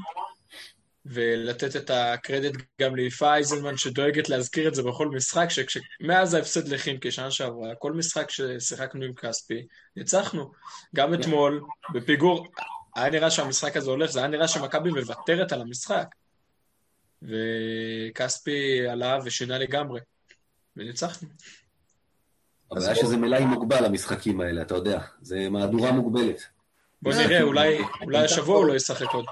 [1.07, 7.11] ולתת את הקרדיט גם ליפה אייזלמן שדואגת להזכיר את זה בכל משחק, שמאז ההפסד לחימקי
[7.11, 10.53] שנה שעברה, כל משחק ששיחקנו עם כספי, ניצחנו.
[10.95, 11.21] גם כן.
[11.21, 12.47] אתמול, בפיגור,
[12.97, 16.07] היה נראה שהמשחק הזה הולך, זה היה נראה שמכבי מוותרת על המשחק.
[17.23, 20.01] וכספי עלה ושינה לגמרי,
[20.77, 21.29] וניצחנו.
[22.71, 26.43] אבל היה שזה מלאי מוגבל המשחקים האלה, אתה יודע, זה מהדורה מוגבלת.
[27.03, 27.79] בוא נראה, אולי
[28.25, 29.25] השבוע הוא לא ישחק עוד.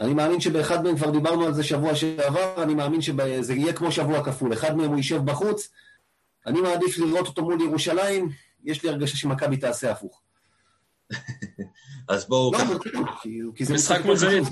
[0.00, 3.92] אני מאמין שבאחד מהם כבר דיברנו על זה שבוע שעבר, אני מאמין שזה יהיה כמו
[3.92, 4.52] שבוע כפול.
[4.52, 5.68] אחד מהם הוא יישב בחוץ,
[6.46, 8.28] אני מעדיף לראות אותו מול ירושלים,
[8.64, 10.22] יש לי הרגשה שמכבי תעשה הפוך.
[12.08, 12.52] אז בואו...
[12.52, 12.58] לא,
[13.54, 14.44] כי זה משחק מול זנית.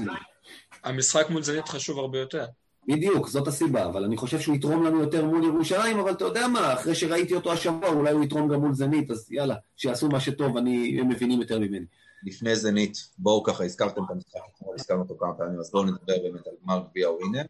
[0.84, 2.46] המשחק מול זנית חשוב הרבה יותר.
[2.88, 6.48] בדיוק, זאת הסיבה, אבל אני חושב שהוא יתרום לנו יותר מול ירושלים, אבל אתה יודע
[6.48, 10.20] מה, אחרי שראיתי אותו השבוע, אולי הוא יתרום גם מול זנית, אז יאללה, שיעשו מה
[10.20, 11.86] שטוב, אני, הם מבינים יותר ממני.
[12.24, 16.18] לפני זנית, בואו ככה, הזכרתם את המשחק אתמול, הזכרנו אותו כמה פעמים, אז בואו נדבר
[16.22, 17.42] באמת על גמר גביע ווינר,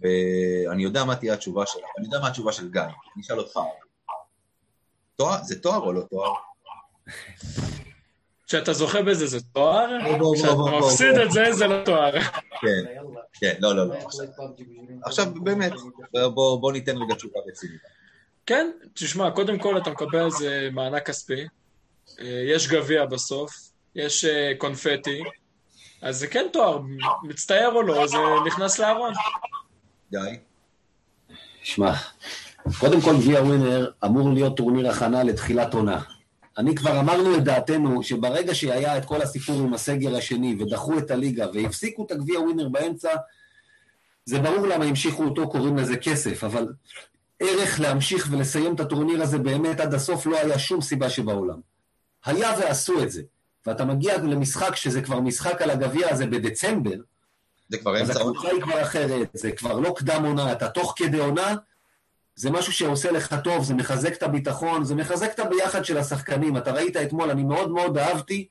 [0.00, 3.58] ואני יודע מה תהיה התשובה שלך, אני יודע מה התשובה של גיא, אני אשאל אותך,
[5.16, 6.32] תואר, זה תואר או לא תואר?
[8.46, 9.88] כשאתה זוכה בזה זה תואר,
[10.34, 12.20] כשאתה מפסיד את זה זה לא תואר.
[12.60, 12.84] כן,
[13.32, 13.94] כן, לא, לא, לא.
[15.04, 15.72] עכשיו באמת,
[16.34, 17.80] בואו ניתן רגע תשובה רצינית.
[18.46, 21.46] כן, תשמע, קודם כל אתה מקבל על זה מענק כספי,
[22.20, 24.28] אה, יש גביע בסוף, יש uh,
[24.58, 25.22] קונפטי,
[26.02, 26.80] אז זה כן תואר,
[27.22, 29.12] מצטער או לא, זה נכנס לארון.
[30.10, 30.38] די.
[31.62, 31.92] שמע,
[32.80, 36.00] קודם כל גביע ווינר אמור להיות טורניר הכנה לתחילת עונה.
[36.58, 41.10] אני כבר אמרנו את דעתנו שברגע שהיה את כל הסיפור עם הסגר השני ודחו את
[41.10, 43.10] הליגה והפסיקו את הגביע ווינר באמצע,
[44.24, 46.72] זה ברור למה המשיכו אותו, קוראים לזה כסף, אבל
[47.40, 51.60] ערך להמשיך ולסיים את הטורניר הזה באמת עד הסוף לא היה שום סיבה שבעולם.
[52.24, 53.22] היה ועשו את זה.
[53.66, 56.96] ואתה מגיע למשחק שזה כבר משחק על הגביע הזה בדצמבר,
[57.68, 58.12] זה כבר אמצע עונה.
[58.12, 61.54] אז הקבוצה היא כבר אחרת, זה כבר לא קדם עונה, אתה תוך כדי עונה,
[62.34, 66.56] זה משהו שעושה לך טוב, זה מחזק את הביטחון, זה מחזק את הביחד של השחקנים.
[66.56, 68.48] אתה ראית אתמול, אני מאוד מאוד אהבתי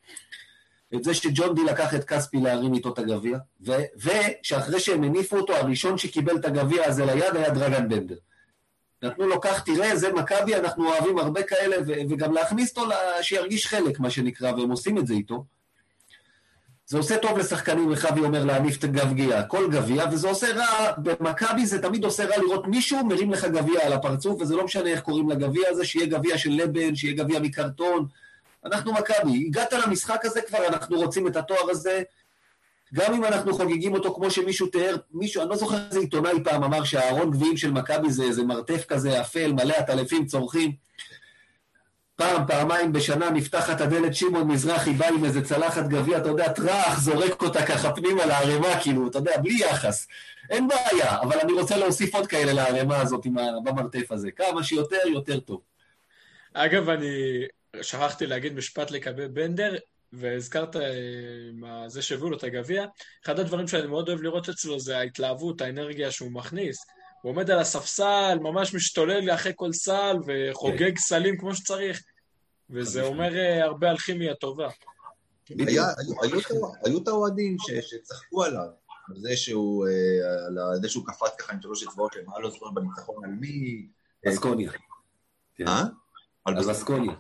[0.96, 3.38] את זה שג'ון די לקח את כספי להרים איתו את הגביע,
[3.96, 8.16] ושאחרי שהם הניפו אותו, הראשון שקיבל את הגביע הזה ליד היה דרגן בנדר.
[9.04, 11.76] נתנו לו, כך תראה, זה מכבי, אנחנו אוהבים הרבה כאלה,
[12.10, 12.90] וגם להכניס אותו
[13.22, 15.46] שירגיש חלק, מה שנקרא, והם עושים את זה איתו.
[16.86, 21.66] זה עושה טוב לשחקנים, אבי אומר, להניף את הגביע, כל גביע, וזה עושה רע, במכבי
[21.66, 25.02] זה תמיד עושה רע לראות מישהו מרים לך גביע על הפרצוף, וזה לא משנה איך
[25.02, 28.08] קוראים לגביע הזה, שיהיה גביע של לבן, שיהיה גביע מקרטון,
[28.66, 32.04] אנחנו מכבי, הגעת למשחק הזה כבר, אנחנו רוצים את התואר הזה,
[32.94, 36.64] גם אם אנחנו חוגגים אותו כמו שמישהו תיאר, מישהו, אני לא זוכר איזה עיתונאי פעם
[36.64, 40.72] אמר שהארון גביעים של מכבי זה איזה מרתף כזה אפל, מלא עטלפים צורכים.
[42.16, 47.00] פעם, פעמיים בשנה נפתחת הדלת, שמעון מזרחי בא עם איזה צלחת גביע, אתה יודע, טראח,
[47.00, 50.08] זורק אותה ככה פנימה לערימה, כאילו, אתה יודע, בלי יחס.
[50.50, 54.32] אין בעיה, אבל אני רוצה להוסיף עוד כאלה לערימה הזאת עם במרתף הזה.
[54.32, 55.62] כמה שיותר, יותר טוב.
[56.54, 57.42] אגב, אני
[57.82, 59.76] שכחתי להגיד משפט לגבי בנדר,
[60.14, 60.82] והזכרת אה,
[61.54, 62.86] מה זה שהביאו לו את הגביע.
[63.26, 66.78] אחד הדברים שאני מאוד אוהב לראות אצלו זה ההתלהבות, האנרגיה שהוא מכניס.
[67.22, 72.02] הוא עומד על הספסל, ממש משתולל אחרי כל סל, וחוגג סלים כמו שצריך.
[72.70, 74.70] וזה אומר אה, הרבה על כימיה טובה.
[76.86, 78.68] היו את האוהדים שצחקו עליו,
[79.10, 82.70] על זה שהוא, אה, על זה שהוא קפץ ככה עם שלוש אצבעות למה לא זוכר
[82.70, 83.88] בניצחון על מי.
[84.28, 84.72] אסקוניה.
[85.68, 85.84] אה?
[86.46, 87.14] על אסקוניה.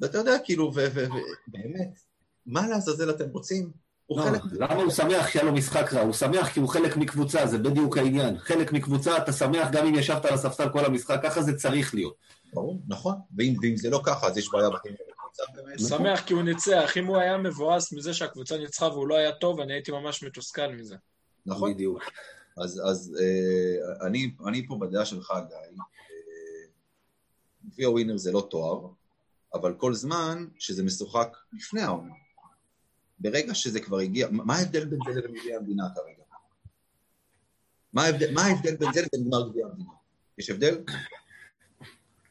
[0.00, 1.98] ואתה יודע, כאילו, ובאמת,
[2.46, 3.70] מה לעזאזל אתם רוצים?
[4.10, 6.00] לא, למה הוא שמח שהיה לו משחק רע?
[6.00, 8.38] הוא שמח כי הוא חלק מקבוצה, זה בדיוק העניין.
[8.38, 12.14] חלק מקבוצה, אתה שמח גם אם ישבת על הספסל כל המשחק, ככה זה צריך להיות.
[12.54, 13.14] ברור, נכון.
[13.36, 15.80] ואם, ואם זה לא ככה, אז יש בעיה הקבוצה באמת.
[15.88, 16.96] שמח כי הוא ניצח.
[16.96, 20.72] אם הוא היה מבואס מזה שהקבוצה ניצחה והוא לא היה טוב, אני הייתי ממש מתוסכל
[20.72, 20.96] מזה.
[21.46, 21.72] נכון.
[21.74, 22.02] בדיוק.
[22.56, 25.56] אז, אז אה, אני, אני פה בדעה שלך, גיא.
[25.56, 25.72] אה,
[27.68, 28.86] גביע ווינר זה לא תואר,
[29.54, 32.14] אבל כל זמן שזה משוחק לפני העונה.
[33.18, 36.22] ברגע שזה כבר הגיע, מה ההבדל בין זה לבין גביע המדינה כרגע?
[37.92, 39.90] מה ההבדל, מה ההבדל בין זה לבין גמר גביע המדינה?
[40.38, 40.78] יש הבדל?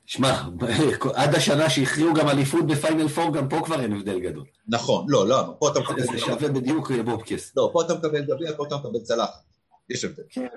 [0.05, 0.41] שמע,
[1.15, 4.45] עד השנה שהכריעו גם אליפות בפיינל פור, גם פה כבר אין הבדל גדול.
[4.67, 6.03] נכון, לא, לא, פה אתה מקבל...
[6.03, 7.55] זה שווה בדיוק בובקס.
[7.55, 9.43] לא, פה אתה מקבל גביע, פה אתה מקבל צלחת.
[9.89, 10.23] יש הבדל.
[10.29, 10.47] כן.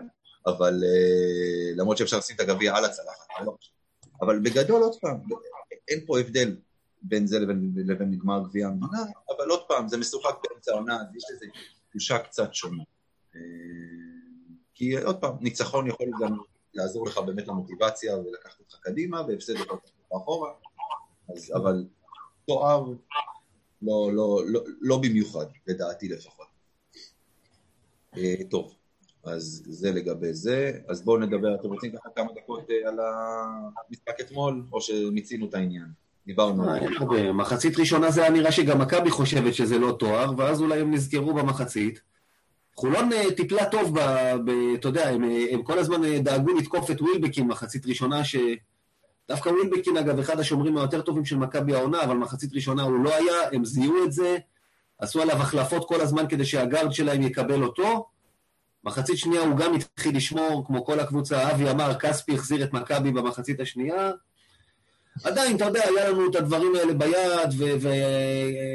[0.46, 3.56] אבל אה, למרות שאפשר לשים את הגביע על הצלחת, לא
[4.22, 5.16] אבל בגדול, עוד פעם,
[5.88, 6.56] אין פה הבדל
[7.02, 9.02] בין זה לבין, לבין נגמר גביע המדינה,
[9.36, 11.46] אבל עוד פעם, זה משוחק באמצע העונה, אז יש לזה
[11.90, 12.82] תחושה קצת שונה.
[13.34, 13.40] אה,
[14.74, 16.36] כי עוד פעם, ניצחון יכול גם
[16.74, 20.52] לעזור לך באמת למוטיבציה ולקחת אותך קדימה, והפסד יכול לקחת אותך אחורה,
[21.28, 21.84] אז, אבל
[22.46, 22.84] תואר
[23.82, 26.46] לא, לא, לא, לא במיוחד, לדעתי לפחות.
[28.16, 28.74] אה, טוב,
[29.24, 30.72] אז זה לגבי זה.
[30.88, 35.54] אז בואו נדבר, אתם רוצים ככה כמה דקות אה, על המשחק אתמול, או שמיצינו את
[35.54, 35.86] העניין?
[36.26, 37.32] דיברנו על זה.
[37.32, 41.34] מחצית ראשונה זה היה נראה שגם מכבי חושבת שזה לא תואר, ואז אולי הם נזכרו
[41.34, 42.00] במחצית.
[42.76, 44.00] חולון אה, טיפלה טוב, ב,
[44.44, 48.36] ב, אתה יודע, הם, אה, הם כל הזמן דאגו לתקוף את ווילבקין מחצית ראשונה, ש...
[49.28, 53.14] דווקא ווילבקין, אגב, אחד השומרים היותר טובים של מכבי העונה, אבל מחצית ראשונה הוא לא
[53.14, 54.36] היה, הם זיהו את זה,
[54.98, 58.06] עשו עליו החלפות כל הזמן כדי שהגארד שלהם יקבל אותו,
[58.84, 63.10] מחצית שנייה הוא גם התחיל לשמור, כמו כל הקבוצה, אבי אמר, כספי החזיר את מכבי
[63.10, 64.10] במחצית השנייה.
[65.24, 67.78] עדיין, אתה יודע, היה לנו את הדברים האלה ביד,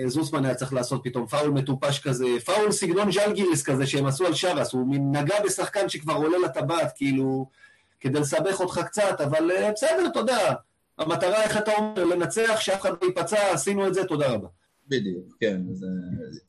[0.06, 4.34] וזוסמן היה צריך לעשות פתאום פאול מטופש כזה, פאול סגנון ז'לגיריס כזה שהם עשו על
[4.34, 7.50] שרס, הוא נגע בשחקן שכבר עולה לטבעת, כאילו,
[8.00, 10.54] כדי לסבך אותך קצת, אבל אה, בסדר, אתה יודע,
[10.98, 14.48] המטרה, איך אתה אומר, לנצח, שאף אחד לא ייפצע, עשינו את זה, תודה רבה.
[14.90, 15.62] בדיוק, כן.
[15.72, 15.86] אז,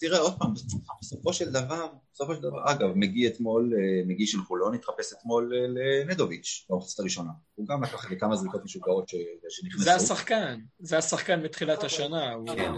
[0.00, 0.54] תראה, עוד פעם,
[1.00, 5.52] בסופו של דבר, בסופו של דבר, אגב, מגיע אתמול, אה, מגיע של חולון, התחפש אתמול
[5.54, 7.30] אה, לנדוביץ', במחצת הראשונה.
[7.54, 9.08] הוא גם לקח לכמה זריקות משוגעות
[9.48, 9.84] שנכנסו.
[9.84, 12.34] זה השחקן, זה השחקן מתחילת השנה.
[12.56, 12.72] כן.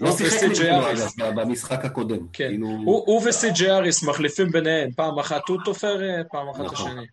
[0.00, 2.28] לא שיחק נגדו במשחק הקודם.
[2.32, 6.00] כן, כאילו- הוא וסי.ג'י אריס מחליפים ביניהם, פעם אחת הוא תופר,
[6.30, 6.88] פעם אחת נכון.
[6.88, 7.06] השני.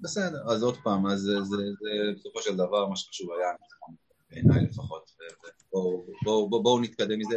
[0.00, 1.56] בסדר, אז עוד פעם, אז זה
[2.16, 3.48] בסופו של דבר מה שחשוב היה,
[4.34, 5.10] בעיניי לפחות.
[5.72, 7.36] בואו בוא, בוא נתקדם מזה,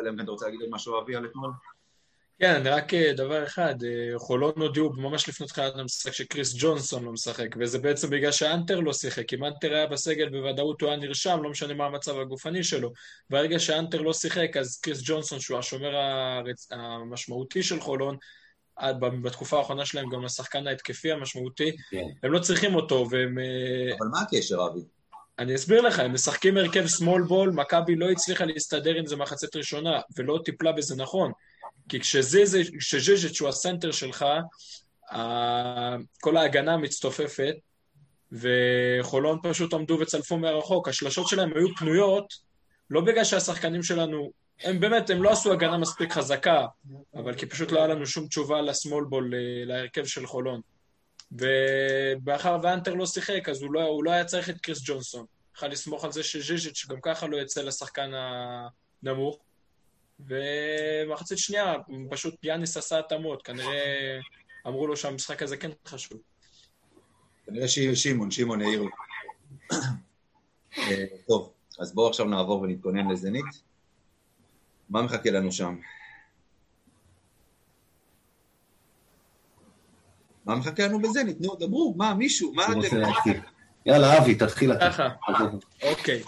[0.00, 1.50] אלא אם כן אתה רוצה להגיד עוד משהו אבי על אתמול?
[2.38, 7.12] כן, רק אה, דבר אחד, אה, חולון הודיעו ממש לפני תחילת המשחק שקריס ג'ונסון לא
[7.12, 9.32] משחק, וזה בעצם בגלל שאנטר לא שיחק.
[9.32, 12.92] אם אנטר היה בסגל בוודאות הוא היה נרשם, לא משנה מה המצב הגופני שלו.
[13.30, 16.68] ברגע שאנטר לא שיחק, אז קריס ג'ונסון, שהוא השומר הרצ...
[16.72, 18.16] המשמעותי של חולון,
[19.22, 22.04] בתקופה האחרונה שלהם גם השחקן ההתקפי המשמעותי, כן.
[22.22, 23.38] הם לא צריכים אותו, והם...
[23.38, 24.80] אה, אבל מה הקשר, אבי?
[25.38, 29.56] אני אסביר לך, הם משחקים הרכב small ball, מכבי לא הצליחה להסתדר עם זה מחצית
[29.56, 31.32] ראשונה, ולא טיפלה בזה נכון.
[31.88, 34.24] כי כשז'ז'ת שהוא הסנטר שלך,
[36.20, 37.54] כל ההגנה מצטופפת,
[38.32, 40.88] וחולון פשוט עמדו וצלפו מרחוק.
[40.88, 42.34] השלשות שלהם היו פנויות,
[42.90, 44.30] לא בגלל שהשחקנים שלנו,
[44.62, 46.66] הם באמת, הם לא עשו הגנה מספיק חזקה,
[47.14, 49.32] אבל כי פשוט לא היה לנו שום תשובה לסמול בול,
[49.66, 50.60] להרכב של חולון.
[51.32, 55.26] ומאחר ואנטר לא שיחק, אז הוא לא, הוא לא היה צריך את קריס ג'ונסון.
[55.56, 58.10] יכול לסמוך על זה שז'יז'יץ' גם ככה לא יצא לשחקן
[59.02, 59.38] הנמוך.
[60.20, 61.74] ומחצית שנייה,
[62.10, 64.18] פשוט יאניס עשה התאמות, כנראה
[64.66, 66.20] אמרו לו שהמשחק הזה כן חשוב.
[67.46, 68.88] כנראה שמעון, שמעון העיר לו.
[70.78, 73.44] אה, טוב, אז בואו עכשיו נעבור ונתכונן לזנית.
[74.88, 75.76] מה מחכה לנו שם?
[80.46, 81.40] מה מחכה לנו בזנית?
[81.40, 83.00] נו, דברו, מה, מישהו, מה אתם...
[83.86, 84.90] יאללה, אבי, תתחיל אתה.
[84.90, 85.08] ככה,
[85.82, 86.22] אוקיי.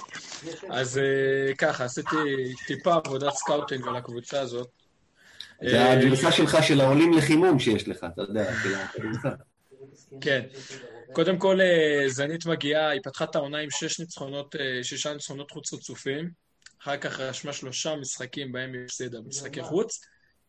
[0.70, 2.16] אז אה, ככה, עשיתי
[2.66, 4.68] טיפה עבודת scouting על הקבוצה הזאת.
[5.62, 8.50] זה אה, הגרסה שלך של העולים לחימום שיש לך, אתה יודע.
[8.62, 9.28] של הגרסה.
[10.20, 10.42] כן.
[11.12, 15.74] קודם כל, אה, זנית מגיעה, היא פתחה את העונה עם שש ניצחונות, שישה ניצחונות חוץ
[15.74, 16.30] רצופים.
[16.82, 20.00] אחר כך רשמה שלושה משחקים בהם היא הפסידה, משחקי חוץ.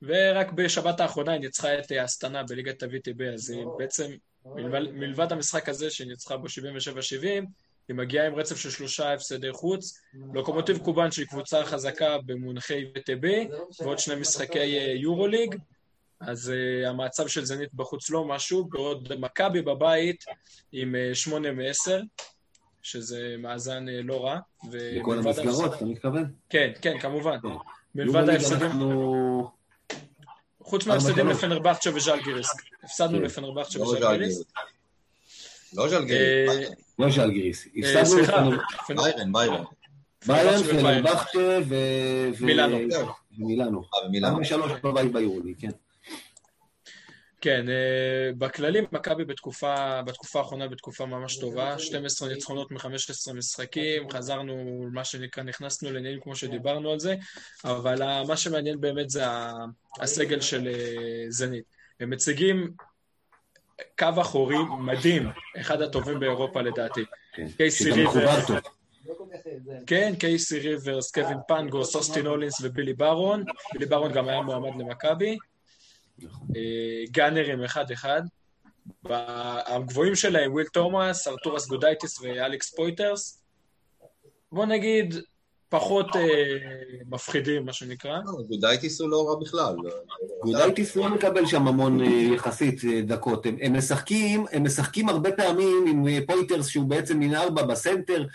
[0.02, 4.12] ורק בשבת האחרונה היא ניצחה את אה, אסטנה בליגת ה-VTB, אז היא בעצם,
[4.45, 6.52] מלבד, מלבד המשחק הזה שהיא ניצחה בו 77-70,
[7.88, 10.00] היא מגיעה עם רצף של שלושה הפסדי חוץ.
[10.34, 13.28] לוקומוטיב קובאן שהיא קבוצה חזקה במונחי VTB,
[13.80, 15.56] ועוד שני משחקי אה, יורוליג.
[16.22, 20.24] אז uh, המצב של זנית בחוץ לא משהו, בעוד מכבי בבית
[20.72, 21.91] עם uh, 8 מ-10,
[22.82, 24.39] שזה מאזן uh, לא רע.
[24.72, 26.32] לכל המסגרות, אתה מתכוון?
[26.50, 27.38] כן, כן, כמובן.
[27.41, 27.47] כן.
[27.95, 29.59] מלבד ההפסדים, אנחנו...
[30.70, 32.47] חוץ מההפסדים לפנרבכצ'ה וז'לגיריס.
[32.84, 33.24] הפסדנו כן.
[33.24, 34.34] לפנרבכצ'ה לא וז'לגיריס.
[34.36, 34.43] ז'לגיריס.
[35.74, 37.67] לא ז'לגיריס, אה, לא ז'לגיריס.
[37.84, 38.51] אה, הפסדנו
[38.88, 39.63] פנ- ביירן, ביירן.
[40.28, 41.76] ביירן, פנרבכצ'ה פנרבכצ'ה ו...
[42.39, 42.78] ו- מילאנו.
[43.38, 44.39] ומילאנו.
[44.39, 45.70] אה, שלוש בבית ביורוליג, כן.
[47.42, 54.86] כן, אה, בכללי מכבי בתקופה, בתקופה האחרונה בתקופה ממש טובה, 12 ניצחונות מ-15 משחקים, חזרנו,
[54.94, 57.16] מה שנקרא, נכנסנו לעניינים כמו שדיברנו על זה,
[57.66, 59.24] אבל ה- מה שמעניין באמת זה
[60.00, 60.74] הסגל של אה,
[61.30, 61.64] זנית.
[62.00, 62.72] הם מציגים
[64.00, 65.30] קו אחורי מדהים,
[65.62, 67.02] אחד הטובים באירופה לדעתי.
[67.34, 67.48] כן.
[67.58, 68.50] קייסי ריברס.
[69.88, 73.44] כן, קייסי ריברס, קווין פנגוס, אוסטין הולינס ובילי ברון.
[73.74, 75.38] בילי ברון גם היה מועמד למכבי.
[76.24, 76.47] נכון.
[76.55, 78.22] אה, גאנרים אחד-אחד.
[79.05, 83.41] הגבוהים שלהם, וויל תומאס, ארתורס גודייטיס ואלכס פויטרס.
[84.51, 85.15] בוא נגיד,
[85.70, 86.22] פחות אה,
[87.09, 88.20] מפחידים, מה שנקרא.
[88.26, 89.76] לא, גודייטיס הוא לא רע בכלל.
[90.43, 93.45] גודייטיס לא מקבל שם המון אה, יחסית דקות.
[93.45, 98.26] הם, משחקים, הם משחקים הרבה פעמים עם פויטרס שהוא בעצם מן ארבע בסנטר.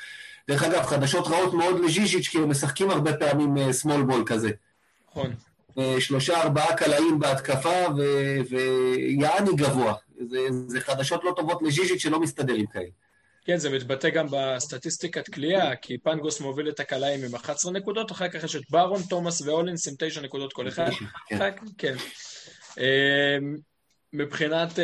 [0.49, 4.51] דרך אגב, חדשות רעות מאוד לז'יז'יץ', כי הם משחקים הרבה פעמים small ball כזה.
[5.11, 5.35] נכון.
[5.79, 9.95] אה, שלושה ארבעה קלעים בהתקפה ו- ויעני גבוה.
[10.29, 12.89] זה, זה חדשות לא טובות לז'יז'יץ' שלא מסתדר עם כאלה.
[13.45, 18.29] כן, זה מתבטא גם בסטטיסטיקת כליאה, כי פנגוס מוביל את הקלעים עם 11 נקודות, אחר
[18.29, 20.91] כך יש את ברון, תומאס ואולינס עם 9 נקודות כל אחד.
[21.29, 21.51] כן.
[21.79, 21.95] כן.
[22.79, 23.57] אמ,
[24.13, 24.79] מבחינת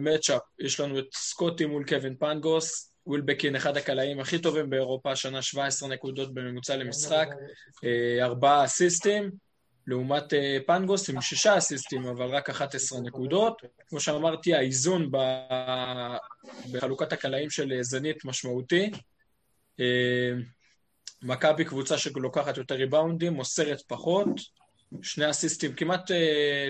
[0.00, 5.42] מצ'אפ, יש לנו את סקוטי מול קווין פנגוס, ווילבקין אחד הקלעים הכי טובים באירופה, השנה
[5.42, 7.26] 17 נקודות בממוצע למשחק,
[7.84, 9.30] אה, ארבעה אסיסטים,
[9.86, 13.62] לעומת אה, פנגוס עם שישה אסיסטים, אבל רק 11 נקודות.
[13.88, 16.16] כמו שאמרתי, האיזון ב-
[16.72, 18.90] בחלוקת הקלעים של אה, זנית משמעותי.
[19.80, 20.32] אה,
[21.22, 24.28] מכבי קבוצה שלוקחת יותר ריבאונדים, מוסרת פחות,
[25.02, 26.10] שני אסיסטים, כמעט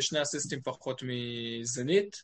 [0.00, 2.22] שני אסיסטים פחות מזנית.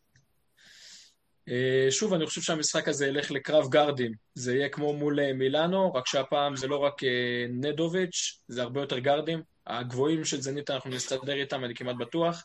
[1.48, 4.12] אה, שוב, אני חושב שהמשחק הזה ילך לקרב גארדים.
[4.34, 8.80] זה יהיה כמו מול אה, מילאנו, רק שהפעם זה לא רק אה, נדוביץ', זה הרבה
[8.80, 9.42] יותר גארדים.
[9.66, 12.44] הגבוהים של זנית אנחנו נסתדר איתם, אני כמעט בטוח.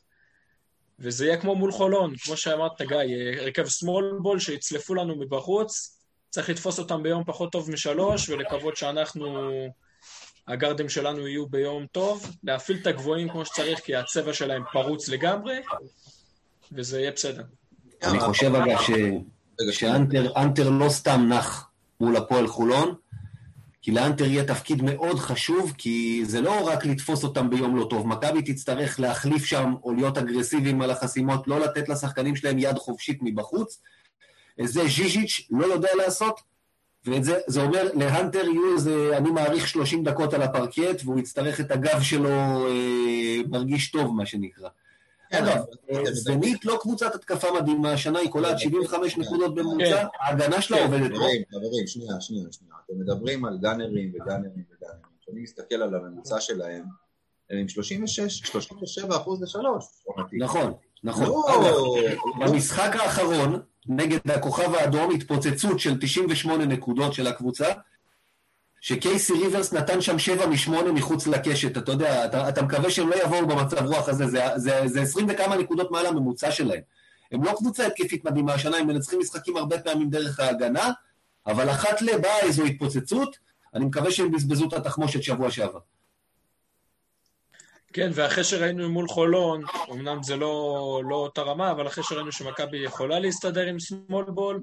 [0.99, 6.49] וזה יהיה כמו מול חולון, כמו שאמרת, גיא, הרכב סמול בול שיצלפו לנו מבחוץ, צריך
[6.49, 9.51] לתפוס אותם ביום פחות טוב משלוש, ולקוות שאנחנו,
[10.47, 15.57] הגארדים שלנו יהיו ביום טוב, להפעיל את הגבוהים כמו שצריך, כי הצבע שלהם פרוץ לגמרי,
[16.71, 17.43] וזה יהיה בסדר.
[18.03, 18.77] אני חושב אגב
[19.71, 21.69] שאנטר אנטר לא סתם נח
[22.01, 22.95] מול הפועל חולון,
[23.81, 28.07] כי לאנטר יהיה תפקיד מאוד חשוב, כי זה לא רק לתפוס אותם ביום לא טוב.
[28.07, 33.19] מכבי תצטרך להחליף שם או להיות אגרסיביים על החסימות, לא לתת לשחקנים שלהם יד חופשית
[33.21, 33.81] מבחוץ.
[34.61, 36.41] את זה ז'יז'יץ' לא יודע לעשות,
[37.05, 41.59] ואת זה, זה אומר, להנטר יהיו איזה, אני מעריך 30 דקות על הפרקט, והוא יצטרך
[41.59, 42.29] את הגב שלו
[42.67, 44.69] אה, מרגיש טוב, מה שנקרא.
[45.29, 45.57] כן, אגב,
[45.91, 49.55] אבל- אה, זנית לא קבוצת התקפה מדהימה, השנה היא קולעת 75 נקודות כן.
[49.55, 50.83] בממוצע, ההגנה שלה כן.
[50.83, 51.11] עובדת.
[51.15, 52.73] חברים, חברים, שנייה, שנייה, שנייה.
[52.85, 55.01] אתם מדברים על גאנרים וגאנרים וגאנרים.
[55.21, 56.83] כשאני מסתכל על הממוצע שלהם,
[57.49, 59.85] הם עם 36, 37 אחוז לשלוש.
[60.39, 60.73] נכון,
[61.03, 61.25] נכון.
[61.25, 61.95] לא,
[62.39, 67.65] במשחק האחרון, נגד הכוכב האדום, התפוצצות של 98 נקודות של הקבוצה,
[68.81, 71.77] שקייסי ריברס נתן שם 7 מ-8 מחוץ לקשת.
[71.77, 74.25] אתה יודע, אתה, אתה מקווה שהם לא יבואו במצב רוח הזה,
[74.55, 76.81] זה, 20 וכמה נקודות מעל הממוצע שלהם.
[77.31, 80.91] הם לא קבוצה התקפית מדהימה השנה, הם מנצחים משחקים הרבה פעמים דרך ההגנה,
[81.47, 83.37] אבל אחת לבאה איזו התפוצצות,
[83.73, 85.79] אני מקווה שהם בזבזו את התחמושת שבוע שעבר.
[87.93, 89.61] כן, ואחרי שראינו מול חולון,
[89.91, 94.61] אמנם זה לא, לא אותה רמה, אבל אחרי שראינו שמכבי יכולה להסתדר עם סמול בול,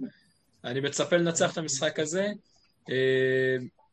[0.64, 2.26] אני מצפה לנצח את המשחק הזה.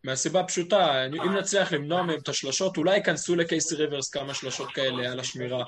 [0.04, 5.12] מהסיבה הפשוטה, אם נצליח למנוע מהם את השלשות, אולי ייכנסו לקייסי ריברס כמה שלשות כאלה
[5.12, 5.64] על השמירה,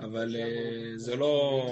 [0.00, 1.62] אבל אה, זה לא...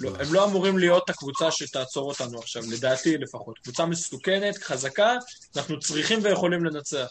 [0.00, 3.58] לא, הם לא אמורים להיות הקבוצה שתעצור אותנו עכשיו, לדעתי לפחות.
[3.58, 5.16] קבוצה מסוכנת, חזקה,
[5.56, 7.06] אנחנו צריכים ויכולים לנצח.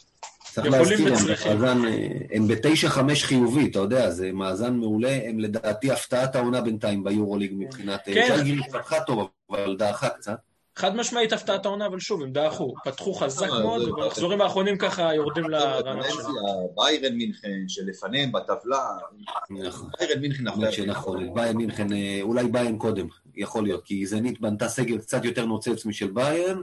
[0.53, 1.81] צריך להזכיר להם, מאזן,
[2.31, 7.53] הם בתשע חמש חיובי, אתה יודע, זה מאזן מעולה, הם לדעתי הפתעת העונה בינתיים ביורוליג
[7.57, 7.99] מבחינת...
[8.05, 8.35] כן.
[8.35, 10.46] ז'לגיריס פתחה טוב, אבל דעכה קצת.
[10.77, 12.73] חד משמעית הפתעת העונה, אבל שוב, הם דעכו.
[12.83, 16.25] פתחו חזק אה, מאוד, ובמחזורים האחרונים ככה יורדים לרמה שלהם.
[16.75, 18.97] ביירן מינכן שלפניהם בטבלה.
[19.49, 20.85] ביירן מינכן אחרי...
[20.85, 21.87] נכון, ביירן מינכן,
[22.21, 26.61] אולי ביירן קודם, יכול להיות, כי זנית בנתה סגל קצת יותר נוצץ משל ביירן.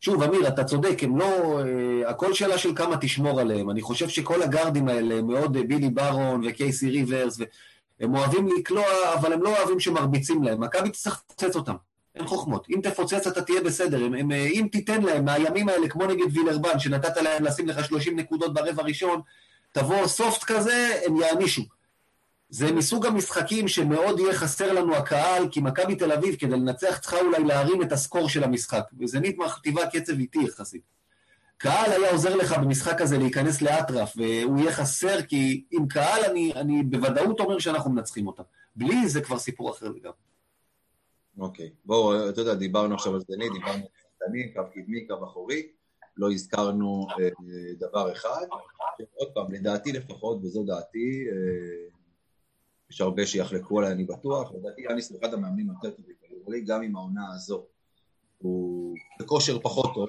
[0.00, 1.60] שוב, אמיר, אתה צודק, הם לא...
[2.06, 3.70] הכל שאלה של כמה תשמור עליהם.
[3.70, 7.38] אני חושב שכל הגארדים האלה מאוד בילי ברון וקייסי ריברס,
[8.00, 10.60] הם אוהבים לקלוע, אבל הם לא אוהבים שמרביצים להם.
[10.60, 11.74] מכבי תצטרך לפוצץ אותם,
[12.16, 12.66] אין חוכמות.
[12.70, 14.04] אם תפוצץ אתה תהיה בסדר.
[14.04, 17.84] הם, הם, אה, אם תיתן להם מהימים האלה, כמו נגד וילרבן, שנתת להם לשים לך
[17.84, 19.20] 30 נקודות ברבע הראשון,
[19.72, 21.62] תבוא סופט כזה, הם יענישו.
[22.48, 27.20] זה מסוג המשחקים שמאוד יהיה חסר לנו הקהל, כי מכבי תל אביב, כדי לנצח, צריכה
[27.20, 28.84] אולי להרים את הסקור של המשחק.
[29.00, 30.82] וזנית מכתיבה קצב איטי יחסית.
[31.58, 36.52] קהל היה עוזר לך במשחק הזה להיכנס לאטרף, והוא יהיה חסר, כי עם קהל אני,
[36.56, 38.42] אני בוודאות אומר שאנחנו מנצחים אותם.
[38.76, 40.26] בלי זה כבר סיפור אחר לגמרי.
[41.38, 45.68] אוקיי, בואו, אתה יודע, דיברנו עכשיו על זנית, דיברנו על שחקנים, קו קדמי, קו אחורי,
[46.16, 47.28] לא הזכרנו אה,
[47.78, 48.46] דבר אחד,
[49.14, 51.88] עוד פעם, לדעתי לפחות, וזו דעתי, אה,
[52.90, 56.82] יש הרבה שיחלקו עליי, אני בטוח, לדעתי יאניס הוא אחד המאמנים יותר טובים בכדורגל, גם
[56.82, 57.66] עם העונה הזו.
[58.38, 60.08] הוא בכושר פחות טוב,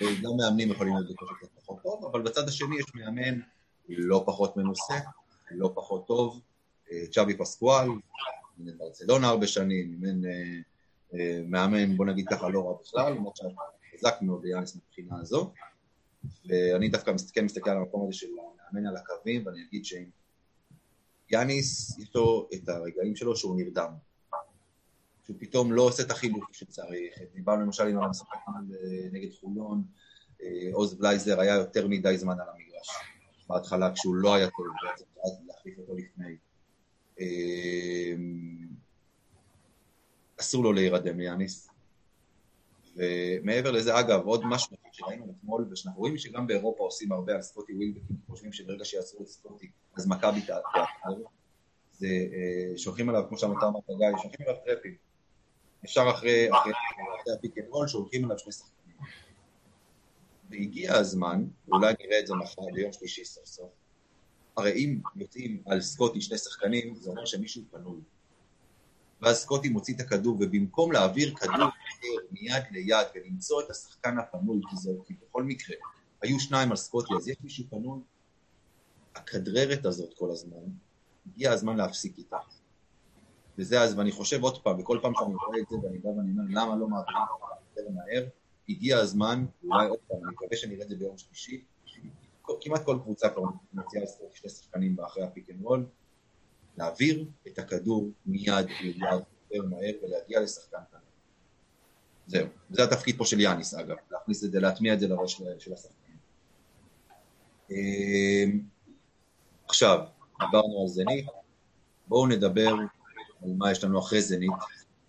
[0.00, 3.40] וגם מאמנים יכולים להיות בכושר פחות טוב, אבל בצד השני יש מאמן
[3.88, 4.98] לא פחות מנוסה,
[5.50, 6.40] לא פחות טוב,
[6.92, 7.88] אה, צ'אבי פסקואל,
[8.58, 10.30] מאמן ברצלונה הרבה שנים, מאמן, אה,
[11.14, 15.52] אה, מאמן, בוא נגיד ככה, לא רע בכלל, למרות שחזק מאוד ליאניס מבחינה הזו,
[16.48, 18.26] ואני דווקא מסתכל, מסתכל על המקום הזה של
[18.70, 20.04] המאמן על הקווים, ואני אגיד שאם
[21.30, 23.92] יאניס, לו את הרגעים שלו שהוא נרדם.
[25.24, 27.18] שהוא פתאום לא עושה את החילוק שצריך.
[27.34, 28.36] דיברנו למשל עם המשחק
[29.12, 29.82] נגד חולון,
[30.42, 32.88] אה, עוז בלייזר היה יותר מדי זמן על המגרש.
[33.48, 34.66] בהתחלה כשהוא לא היה טוב,
[35.16, 36.36] ואז להחליף אותו לפני.
[37.20, 38.14] אה,
[40.40, 41.68] אסור לו להירדם ליאניס.
[42.96, 47.74] ומעבר לזה, אגב, עוד משהו שראינו אתמול, ושאנחנו רואים שגם באירופה עושים הרבה על סקוטי
[47.74, 51.30] ווילבקים, חושבים שברגע שיעשו את סקוטי, אז מכבי תעצור,
[51.92, 54.94] זה אה, שולחים עליו, כמו שאתה אמרת, גיא, שולחים עליו טרפים.
[55.84, 56.48] אפשר אחרי,
[57.38, 58.96] ה pick and roll, שולחים עליו שני שחקנים.
[60.50, 63.70] והגיע הזמן, ואולי נראה את זה מחר ביום שלישי סוף סוף,
[64.56, 68.00] הרי אם יוצאים על סקוטי שני שחקנים, זה אומר שמישהו פנוי.
[69.22, 71.68] ואז סקוטי מוציא את הכדור, ובמקום להעביר כדור
[72.30, 75.76] מיד ליד ולמצוא את השחקן הפנוי, כי זה, כי בכל מקרה,
[76.22, 78.00] היו שניים על סקוטי, אז יש מישהו פנוי,
[79.14, 80.56] הכדררת הזאת כל הזמן,
[81.26, 82.38] הגיע הזמן להפסיק איתה.
[83.58, 86.30] וזה אז, ואני חושב עוד פעם, וכל פעם שאני רואה את זה, ואני בא ואני
[86.30, 87.22] אומר, למה לא מעבירים
[87.76, 88.26] יותר מהר?
[88.68, 91.64] הגיע הזמן, אולי עוד פעם, אני מקווה שנראה את זה ביום שלישי,
[92.60, 93.42] כמעט כל קבוצה כבר
[93.72, 95.86] מציעה לסקוטי שני שחקנים אחרי ה pick and roll,
[96.76, 101.00] להעביר את הכדור מיד ליד יותר מהר ולהגיע לשחקן כאן.
[102.26, 105.72] זהו, זה התפקיד פה של יאניס אגב, להכניס את זה, להטמיע את זה לראש של
[105.72, 106.16] השחקנים.
[107.70, 108.60] אמ,
[109.68, 109.98] עכשיו,
[110.40, 111.26] דיברנו על זנית,
[112.08, 112.74] בואו נדבר
[113.42, 114.50] על מה יש לנו אחרי זנית,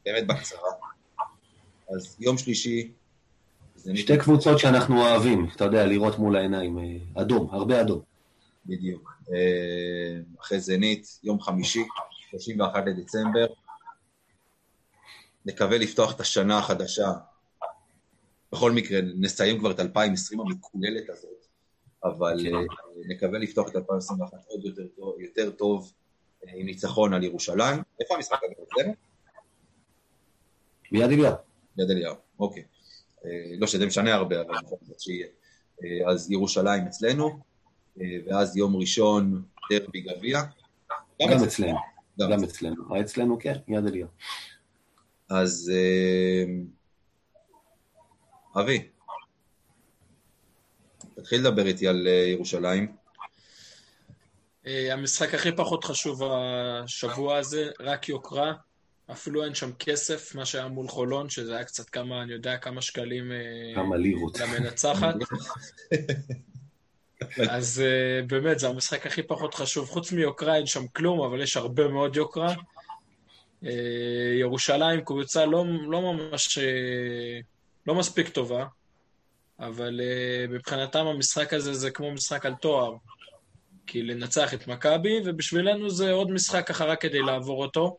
[0.05, 0.69] באמת בקצרה.
[1.95, 2.91] אז יום שלישי.
[3.93, 8.01] שתי קבוצות שאנחנו אוהבים, אתה יודע, לראות מול העיניים, אה, אדום, הרבה אדום.
[8.65, 9.13] בדיוק.
[9.33, 11.83] אה, אחרי זנית, יום חמישי,
[12.29, 13.45] 31 לדצמבר.
[15.45, 17.11] נקווה לפתוח את השנה החדשה.
[18.51, 21.45] בכל מקרה, נסיים כבר את 2020 המקוללת הזאת,
[22.03, 22.55] אבל כן.
[22.55, 22.61] אה,
[23.07, 25.91] נקווה לפתוח את 2021 עוד יותר טוב, יותר טוב
[26.47, 27.83] עם ניצחון על ירושלים.
[28.01, 28.39] איפה המשחק
[28.73, 28.91] הזה?
[30.91, 31.35] ביד אליהו.
[31.75, 32.63] ביד אליהו, אוקיי.
[33.57, 35.27] לא שזה משנה הרבה, אבל בכל זאת שיהיה.
[36.07, 37.39] אז ירושלים אצלנו,
[37.97, 40.41] ואז יום ראשון דרבי גביע.
[41.21, 41.77] גם אצלנו,
[42.19, 43.01] גם אצלנו.
[43.01, 44.07] אצלנו כן, יד אליהו.
[45.29, 46.45] אז אה,
[48.61, 48.89] אבי,
[51.15, 52.95] תתחיל לדבר איתי על אה, ירושלים.
[54.67, 58.53] אה, המשחק הכי פחות חשוב השבוע הזה, רק יוקרה.
[59.11, 62.81] אפילו אין שם כסף, מה שהיה מול חולון, שזה היה קצת כמה, אני יודע, כמה
[62.81, 63.31] שקלים...
[63.75, 64.39] כמה לירות.
[64.39, 65.15] למנצחת.
[67.49, 69.89] אז uh, באמת, זה המשחק הכי פחות חשוב.
[69.89, 72.53] חוץ מיוקרה אין שם כלום, אבל יש הרבה מאוד יוקרה.
[73.63, 73.67] Uh,
[74.39, 76.59] ירושלים קבוצה לא, לא ממש...
[77.87, 78.65] לא מספיק טובה.
[79.59, 80.01] אבל
[80.49, 82.95] מבחינתם המשחק הזה זה כמו משחק על תואר.
[83.87, 87.97] כי לנצח את מכבי, ובשבילנו זה עוד משחק רק כדי לעבור אותו.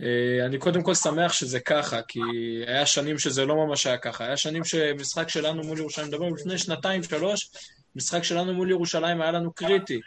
[0.00, 0.04] Uh,
[0.46, 2.20] אני קודם כל שמח שזה ככה, כי
[2.66, 4.24] היה שנים שזה לא ממש היה ככה.
[4.24, 7.50] היה שנים שמשחק שלנו מול ירושלים, מדבר לפני שנתיים, שלוש,
[7.96, 10.00] משחק שלנו מול ירושלים היה לנו קריטי.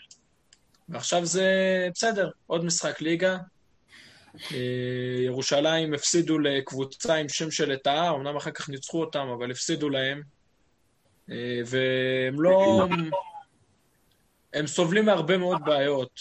[0.89, 1.47] ועכשיו זה
[1.93, 3.37] בסדר, עוד משחק ליגה.
[4.51, 4.57] אה,
[5.25, 10.21] ירושלים הפסידו לקבוצה עם שם של לטאה, אמנם אחר כך ניצחו אותם, אבל הפסידו להם.
[11.31, 12.87] אה, והם לא...
[14.53, 16.19] הם סובלים מהרבה מאוד בעיות.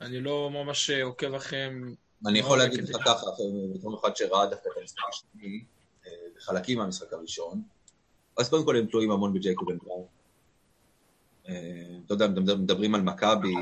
[0.00, 1.94] אני לא ממש עוקב אחריהם.
[2.26, 3.26] אני יכול להגיד לך ככה,
[3.74, 5.64] בתור אחד שראה דווקא את המשחק השני,
[6.06, 7.62] אה, בחלקים מהמשחק הראשון,
[8.38, 10.06] אז קודם כל הם תלויים המון בג'ייקוב בראון.
[12.06, 13.54] אתה יודע, מדברים על מכבי,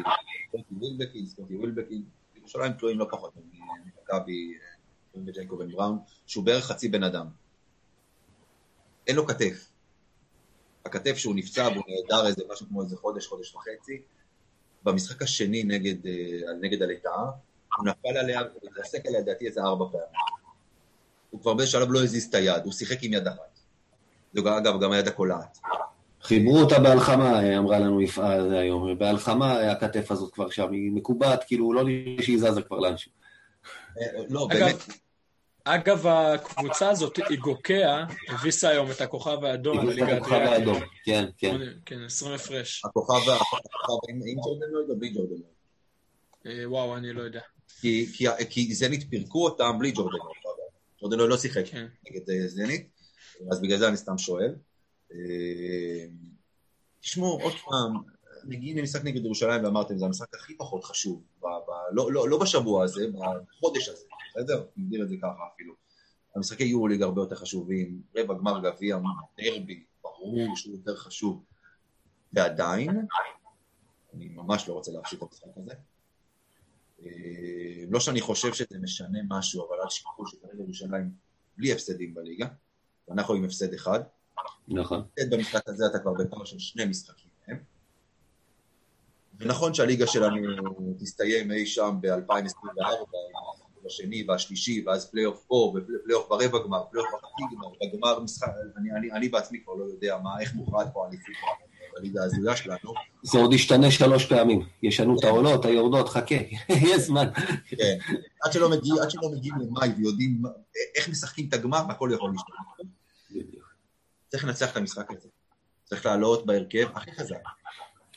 [0.48, 2.04] סקוטי ווילבקין, סקוטי ווילבקין,
[2.36, 4.54] ירושלים תלויים לא פחות ממכבי
[5.26, 7.26] וג'ייקובן בראון, שהוא בערך חצי בן אדם.
[9.06, 9.70] אין לו כתף.
[10.84, 14.02] הכתף שהוא נפצע והוא נהדר איזה משהו כמו איזה חודש, חודש וחצי.
[14.84, 17.24] במשחק השני נגד, אה, נגד הלטאה,
[17.76, 20.06] הוא נפל עליה והתרסק עליה לדעתי איזה ארבע פעמים.
[21.30, 23.58] הוא כבר באיזה שלב לא הזיז את היד, הוא שיחק עם יד אחת.
[24.34, 25.58] זו אגב גם היד הקולעת.
[26.22, 28.98] חיברו אותה בהלחמה, אמרה לנו יפעת היום.
[28.98, 33.12] בהלחמה הכתף הזאת כבר שם, היא מקובעת, כאילו לא נראה שהיא זזה כבר לאנשים.
[34.28, 34.76] לא, באמת.
[35.64, 40.22] אגב, הקבוצה הזאת, איגוקיה, הביסה היום את הכוכב האדום בליגה הדרומית.
[40.22, 41.56] הכוכב האדום, כן, כן.
[41.86, 42.82] כן, 20 הפרש.
[42.84, 43.30] הכוכב
[44.08, 45.42] עם ג'ורדנויד או בלי ג'ורדנויד?
[46.46, 47.40] אה, וואו, אני לא יודע.
[48.50, 50.22] כי זנית פירקו אותם בלי ג'ורדנויד.
[51.00, 51.86] ג'ורדנויד לא שיחק כן.
[52.10, 52.88] נגד אה, זנית,
[53.50, 54.54] אז בגלל זה אני סתם שואל.
[55.12, 56.06] אה,
[57.00, 58.02] תשמעו, עוד פעם,
[58.44, 62.38] מגיעים למשחק נגד ירושלים ואמרתם, זה המשחק הכי פחות חשוב, ב, ב, לא, לא, לא
[62.38, 64.64] בשבוע הזה, בחודש הזה, בסדר?
[64.76, 65.74] נגדיר את זה ככה אפילו.
[66.36, 68.98] המשחקי יורו-ליג הרבה יותר חשובים, רבע גמר גביע,
[69.38, 71.44] דרבי, ברור שהוא יותר חשוב.
[72.32, 72.90] ועדיין,
[74.14, 75.74] אני ממש לא רוצה להפסיק את המשחק הזה.
[77.06, 81.10] אה, לא שאני חושב שזה משנה משהו, אבל אל תשכחו שכרגע ירושלים
[81.56, 82.46] בלי הפסדים בליגה,
[83.08, 84.00] ואנחנו עם הפסד אחד.
[84.68, 85.02] נכון.
[85.30, 87.58] במשחק הזה אתה כבר בפער של שני משחקים מהם.
[89.38, 93.16] ונכון שהליגה שלנו תסתיים אי שם ב-2024,
[93.84, 99.12] בשני והשלישי, ואז פלייאוף פה, ופלייאוף ברבע גמר, פלייאוף בחצי גמר, בגמר משחק, אני, אני,
[99.12, 101.34] אני בעצמי כבר לא יודע מה, איך מוכרעת פה האליפות
[101.98, 102.94] בליגה ההזויה שלנו.
[103.22, 106.34] זה עוד ישתנה שלוש פעמים, ישנו את העולות, היורדות, חכה,
[106.88, 107.28] יש זמן.
[107.66, 107.98] כן,
[108.44, 108.70] עד שלא
[109.32, 110.42] מגיעים למאי ויודעים
[110.96, 112.92] איך משחקים את הגמר, הכל יכול להשתנות.
[114.28, 115.28] צריך לנצח את המשחק הזה.
[115.84, 117.42] צריך לעלות בהרכב הכי חזק.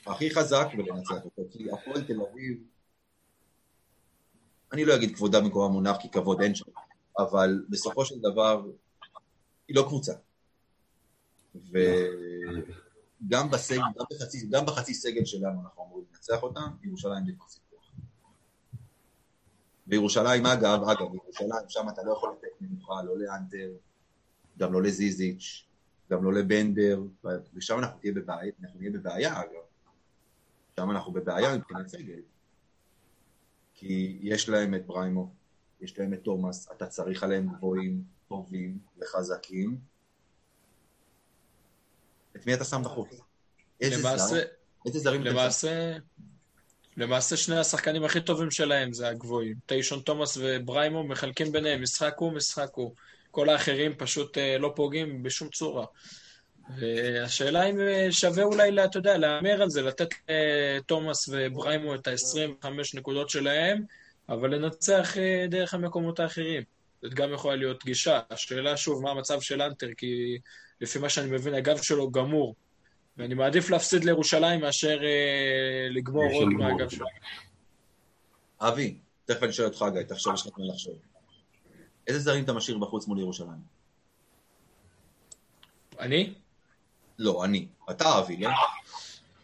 [0.08, 1.42] הכי חזק ולנצח אותו.
[1.52, 2.58] כי הפועל תל אביב,
[4.74, 6.72] אני לא אגיד כבודה במקום המונח, כי כבוד אין שם,
[7.18, 8.66] אבל בסופו של דבר,
[9.68, 10.14] היא לא קבוצה.
[13.26, 17.48] וגם בסג, גם בחצי, גם בחצי סגל שלנו אנחנו אמורים לנצח אותה, ירושלים זה כבר
[17.48, 17.92] סיפוח.
[19.88, 23.72] וירושלים, אגב, אגב, ירושלים, שם אתה לא יכול לתת מנוחה, לא לאנטר,
[24.58, 25.68] גם לא לזיזיץ',
[26.12, 27.02] גם לא לבנדר,
[27.54, 29.62] ושם אנחנו נהיה בבעיה, אנחנו נהיה בבעיה אגב.
[30.76, 32.20] שם אנחנו בבעיה מבחינת סגל.
[33.74, 35.34] כי יש להם את בריימו,
[35.82, 39.91] יש להם את תומאס, אתה צריך עליהם גבוהים, טובים וחזקים.
[42.36, 43.10] את מי אתה שם בחוץ?
[43.82, 44.42] איזה למעשה, זר?
[44.86, 45.98] איזה זרים למעשה,
[46.98, 49.56] למעשה שני השחקנים הכי טובים שלהם זה הגבוהים.
[49.66, 52.96] טיישון תומאס ובריימו מחלקים ביניהם, משחק הוא, משחק הוא.
[53.32, 55.86] כל האחרים פשוט אה, לא פוגעים בשום צורה.
[56.78, 62.08] והשאלה אם אה, שווה אולי, אתה יודע, להמר על זה, לתת לתומאס אה, ובריימו את
[62.08, 63.84] ה-25 נקודות שלהם,
[64.30, 65.16] אבל לנצח
[65.50, 66.64] דרך המקומות האחרים.
[67.02, 68.20] זאת גם יכולה להיות גישה.
[68.30, 70.38] השאלה שוב, מה המצב של אנטר, כי
[70.82, 72.56] לפי מה שאני מבין, הגב שלו גמור.
[73.18, 77.06] ואני מעדיף להפסיד לירושלים מאשר אה, לגמור עוד מהגב שלו.
[78.60, 80.94] אבי, תכף אני שואל אותך, גיא, תחשוב, יש לך מה לחשוב.
[82.08, 83.60] איזה זרים אתה משאיר בחוץ מול ירושלים?
[86.00, 86.34] אני?
[87.20, 87.68] לא, אני.
[87.90, 88.50] אתה אבי, לא?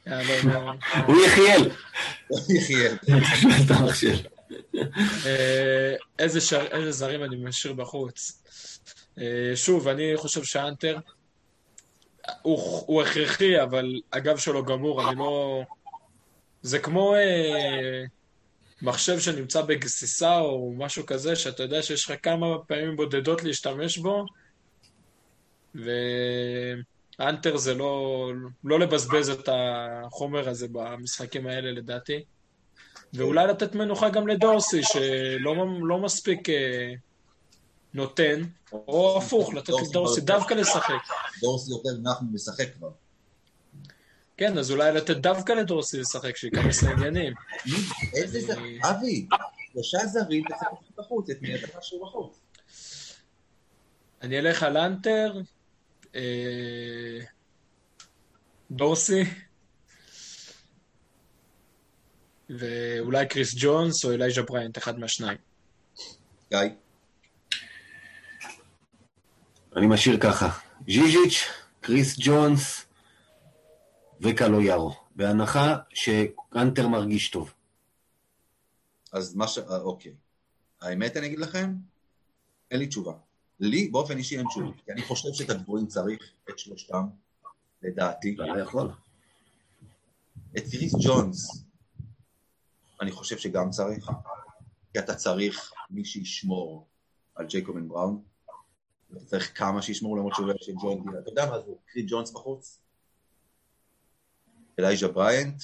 [0.08, 0.72] אה, לא, לא.
[1.08, 1.72] הוא יחיאל.
[2.28, 2.98] הוא יחיאל.
[5.26, 8.44] אה, איזה זרים אני משאיר בחוץ?
[9.20, 10.98] אה, שוב, אני חושב שאנטר
[12.42, 15.64] הוא הכרחי, אבל הגב שלו גמור, אני לא...
[16.62, 17.16] זה כמו...
[18.82, 24.26] מחשב שנמצא בגסיסה או משהו כזה, שאתה יודע שיש לך כמה פעמים בודדות להשתמש בו,
[25.76, 28.32] ואנטר זה לא,
[28.64, 32.24] לא לבזבז את החומר הזה במשחקים האלה לדעתי.
[33.14, 36.94] ואולי לתת מנוחה גם לדורסי, שלא לא מספיק אה,
[37.94, 38.42] נותן,
[38.72, 40.94] או הפוך, לתת לדורסי דווקא לשחק.
[41.42, 42.90] דורסי יותר נח משחק כבר.
[44.38, 47.34] כן, אז אולי לתת דווקא לדורסי לשחק, שייכנס לעניינים.
[48.14, 48.54] איזה זה...
[48.90, 49.28] אבי,
[49.74, 52.40] שלושה זרים לשחק בחוץ, את מי אתה משהו בחוץ.
[54.22, 55.42] אני אלך על אנטר,
[56.16, 57.20] אה,
[58.72, 59.24] דורסי,
[62.50, 65.38] ואולי קריס ג'ונס או אלייז'ה בריינט, אחד מהשניים.
[66.50, 66.60] גיא.
[69.76, 70.50] אני משאיר ככה,
[70.86, 71.44] ז'יז'יץ',
[71.82, 72.86] קריס ג'ונס
[74.22, 77.54] וקלויארו, בהנחה שהאנטר מרגיש טוב.
[79.14, 79.58] אז מה ש...
[79.58, 80.14] אה, אוקיי.
[80.82, 81.74] האמת, אני אגיד לכם,
[82.72, 83.14] אין לי תשובה.
[83.60, 84.72] לי, באופן אישי, אין תשובה.
[84.86, 87.04] כי אני חושב שאת הגבוהים צריך, את שלושתם,
[87.84, 88.36] לדעתי.
[88.36, 88.90] אתה יכול.
[90.58, 91.64] את קריס ג'ונס,
[93.02, 94.10] אני חושב שגם צריך,
[94.94, 96.88] כי אתה צריך מי שישמור
[97.36, 98.24] על ג'ייקובן בראון,
[99.10, 101.20] ואתה צריך כמה שישמור למרות שהוא של ג'ון דילה.
[101.20, 102.82] אתה יודע מה זה, קריס ג'ונס בחוץ?
[104.80, 105.64] אלייז'ה בריינט?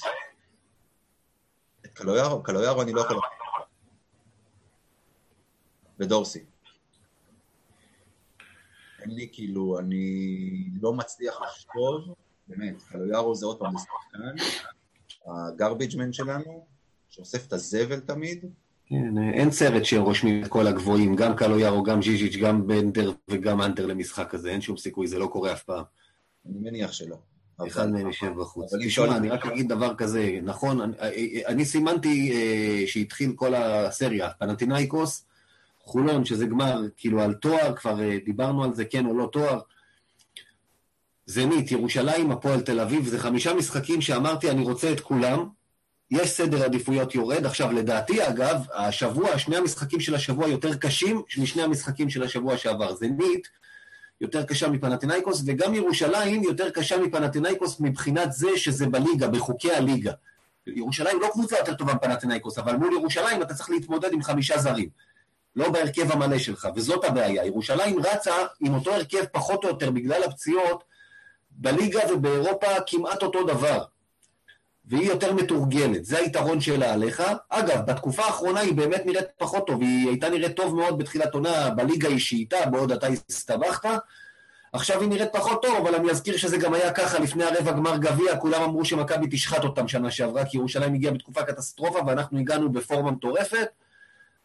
[1.86, 2.44] את קלויארו?
[2.44, 3.20] קלויארו אני לא יכול...
[6.00, 6.46] ודורסי.
[9.06, 12.16] לי כאילו, אני לא מצליח לחשוב,
[12.48, 14.36] באמת, קלויארו זה עוד פעם שחקן,
[15.26, 16.66] הגרביג'מן שלנו,
[17.14, 18.45] שאוסף את הזבל תמיד.
[18.86, 23.86] כן, אין סרט שרושמים את כל הגבוהים, גם קלויארו, גם ז'יז'יץ', גם בנדר וגם אנטר
[23.86, 25.84] למשחק הזה, אין שום סיכוי, זה לא קורה אף פעם.
[26.45, 27.16] אני מניח שלא.
[27.68, 28.74] אחד מהם יושב בחוץ.
[28.86, 35.26] תשמע, אני רק אגיד דבר כזה, נכון, אני, אני סימנתי אה, שהתחיל כל הסריה, פנטינאיקוס,
[35.80, 39.59] חולון, שזה גמר, כאילו על תואר, כבר אה, דיברנו על זה, כן או לא תואר.
[41.26, 45.47] זנית, ירושלים, הפועל תל אביב, זה חמישה משחקים שאמרתי, אני רוצה את כולם.
[46.14, 47.45] יש סדר עדיפויות יורד.
[47.45, 52.95] עכשיו, לדעתי, אגב, השבוע, שני המשחקים של השבוע יותר קשים משני המשחקים של השבוע שעבר.
[52.95, 53.47] זנית
[54.22, 60.11] יותר קשה מפנטינאיקוס, וגם ירושלים יותר קשה מפנטינאיקוס מבחינת זה שזה בליגה, בחוקי הליגה.
[60.68, 64.89] ירושלים לא קבוצה יותר טובה מפנטינאיקוס, אבל מול ירושלים אתה צריך להתמודד עם חמישה זרים.
[65.55, 67.45] לא בהרכב המלא שלך, וזאת הבעיה.
[67.45, 70.84] ירושלים רצה עם אותו הרכב פחות או יותר בגלל הפציעות,
[71.51, 73.84] בליגה ובאירופה כמעט אותו דבר.
[74.86, 77.24] והיא יותר מתורגלת, זה היתרון שלה עליך.
[77.50, 81.70] אגב, בתקופה האחרונה היא באמת נראית פחות טוב, היא הייתה נראית טוב מאוד בתחילת עונה,
[81.70, 83.90] בליגה היא שאיתה, בעוד אתה הסתבכת.
[84.74, 87.98] עכשיו היא נראית פחות טוב, אבל אני אזכיר שזה גם היה ככה לפני הרבע גמר
[87.98, 92.72] גביע, כולם אמרו שמכבי תשחט אותם שנה שעברה, כי ירושלים הגיעה בתקופה קטסטרופה, ואנחנו הגענו
[92.72, 93.68] בפורמה מטורפת.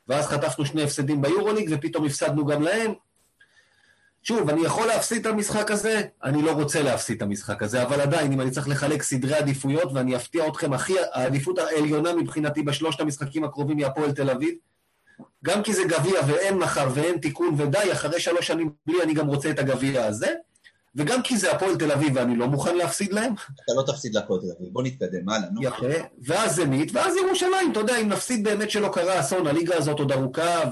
[0.09, 2.95] ואז חטפנו שני הפסדים ביורוליג, ופתאום הפסדנו גם להם.
[4.23, 8.01] שוב, אני יכול להפסיד את המשחק הזה, אני לא רוצה להפסיד את המשחק הזה, אבל
[8.01, 13.01] עדיין, אם אני צריך לחלק סדרי עדיפויות, ואני אפתיע אתכם, הכי, העדיפות העליונה מבחינתי בשלושת
[13.01, 14.55] המשחקים הקרובים היא הפועל תל אביב.
[15.45, 19.27] גם כי זה גביע ואין מחר ואין תיקון ודי, אחרי שלוש שנים בלי אני גם
[19.27, 20.35] רוצה את הגביע הזה.
[20.95, 23.35] וגם כי זה הפועל תל אביב ואני לא מוכן להפסיד להם.
[23.35, 25.63] אתה לא תפסיד להפועל תל אביב, בוא נתקדם, הלאה, נו.
[25.63, 25.87] יפה,
[26.23, 30.13] ואז זנית, ואז ירושלים, אתה יודע, אם נפסיד באמת שלא קרה אסון, הליגה הזאת עוד
[30.13, 30.63] ארוכה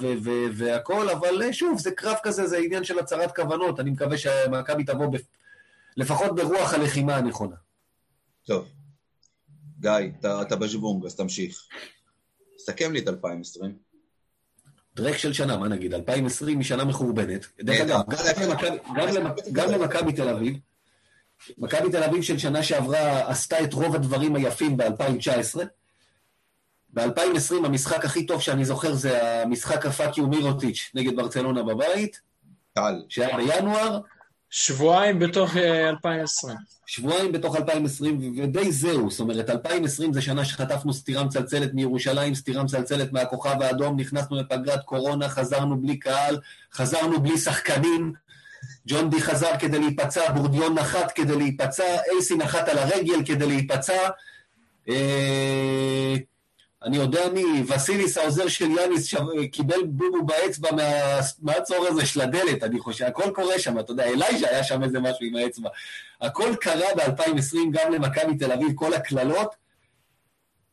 [0.57, 4.85] והכל, אבל אה, שוב, זה קרב כזה, זה עניין של הצהרת כוונות, אני מקווה שמכבי
[4.85, 5.07] תבוא
[5.97, 7.57] לפחות ברוח הלחימה הנכונה.
[8.47, 8.69] טוב.
[9.81, 9.91] גיא,
[10.21, 11.69] אתה, אתה בז'בונג, אז תמשיך.
[12.59, 13.86] סכם לי את 2020.
[14.97, 17.47] טרק של שנה, מה נגיד, 2020 היא שנה מחורבנת.
[17.63, 18.01] דרך אגב,
[19.53, 20.59] גם למכבי תל אביב,
[21.59, 25.59] מכבי תל אביב של שנה שעברה עשתה את רוב הדברים היפים ב-2019.
[26.95, 32.21] ב-2020 המשחק הכי טוב שאני זוכר זה המשחק הפאקיו מירוטיץ' נגד ברצלונה בבית.
[32.75, 33.03] קל.
[33.09, 34.01] שהיה בינואר.
[34.51, 36.57] שבועיים בתוך 2020.
[36.87, 39.11] שבועיים בתוך 2020, ודי זהו.
[39.11, 44.85] זאת אומרת, 2020 זה שנה שחטפנו סטירה מצלצלת מירושלים, סטירה מצלצלת מהכוכב האדום, נכנסנו לפגרת
[44.85, 46.39] קורונה, חזרנו בלי קהל,
[46.73, 48.13] חזרנו בלי שחקנים.
[48.89, 54.09] ג'ון די חזר כדי להיפצע, בורדיון נחת כדי להיפצע, אייסי נחת על הרגל כדי להיפצע.
[54.89, 56.17] אה...
[56.87, 59.15] אני יודע מי, וסיליס העוזר של יאניס
[59.53, 60.83] קיבל בובו באצבע מה,
[61.43, 65.01] מהצור הזה של הדלת, אני חושב, הכל קורה שם, אתה יודע, אלייז'ה היה שם איזה
[65.01, 65.69] משהו עם האצבע.
[66.21, 69.55] הכל קרה ב-2020 גם למכבי תל אביב, כל הקללות.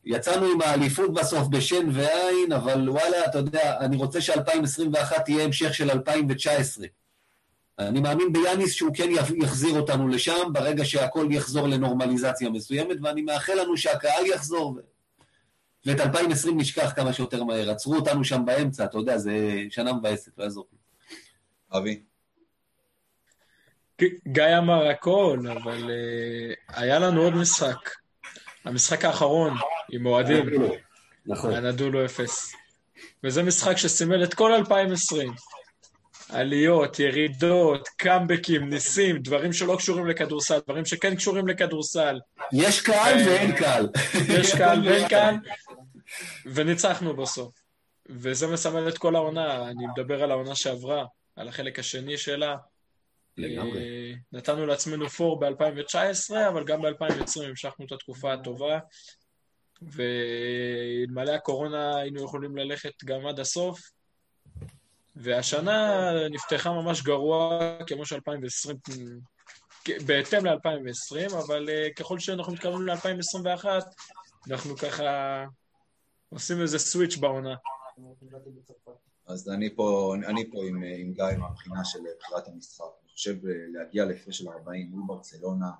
[0.04, 5.74] יצאנו עם האליפות בסוף בשן ועין, אבל וואלה, אתה יודע, אני רוצה ש-2021 תהיה המשך
[5.74, 6.86] של 2019.
[7.78, 9.08] אני מאמין ביאניס שהוא כן
[9.42, 14.74] יחזיר אותנו לשם, ברגע שהכל יחזור לנורמליזציה מסוימת, ואני מאחל לנו שהקהל יחזור.
[15.86, 17.70] ואת 2020 נשכח כמה שיותר מהר.
[17.70, 20.66] עצרו אותנו שם באמצע, אתה יודע, זה שנה מבאסת, לא יעזור.
[21.72, 22.02] אבי?
[24.28, 27.90] גיא אמר הכל, אבל uh, היה לנו עוד משחק.
[28.64, 29.54] המשחק האחרון
[29.92, 30.46] עם אוהדים.
[31.26, 31.54] נכון.
[31.54, 32.54] הנדולו אפס.
[33.24, 35.32] וזה משחק שסימל את כל 2020.
[36.28, 42.20] עליות, ירידות, קאמבקים, ניסים, דברים שלא קשורים לכדורסל, דברים שכן קשורים לכדורסל.
[42.52, 43.88] יש קהל אה, ואין קהל.
[44.28, 45.34] יש קהל ואין קהל,
[46.46, 47.54] וניצחנו בסוף.
[48.08, 51.04] וזה מסמל את כל העונה, אני מדבר על העונה שעברה,
[51.36, 52.56] על החלק השני שלה.
[53.36, 53.78] לגמרי.
[53.78, 58.78] אה, נתנו לעצמנו פור ב-2019, אבל גם ב-2020 המשכנו את התקופה הטובה,
[59.82, 63.80] ואלמלא הקורונה היינו יכולים ללכת גם עד הסוף,
[65.16, 68.90] והשנה נפתחה ממש גרוע, כמו ש-2020,
[70.06, 73.64] בהתאם ל-2020, אבל אה, ככל שאנחנו מתקרבים ל-2021,
[74.50, 75.44] אנחנו ככה
[76.28, 77.54] עושים איזה סוויץ' בעונה.
[79.26, 82.84] אז אני פה, אני פה עם, עם גיא מהבחינה של בחירת המשחק.
[83.02, 85.72] אני חושב אה, להגיע להפרש של 40 מול ברצלונה, אה,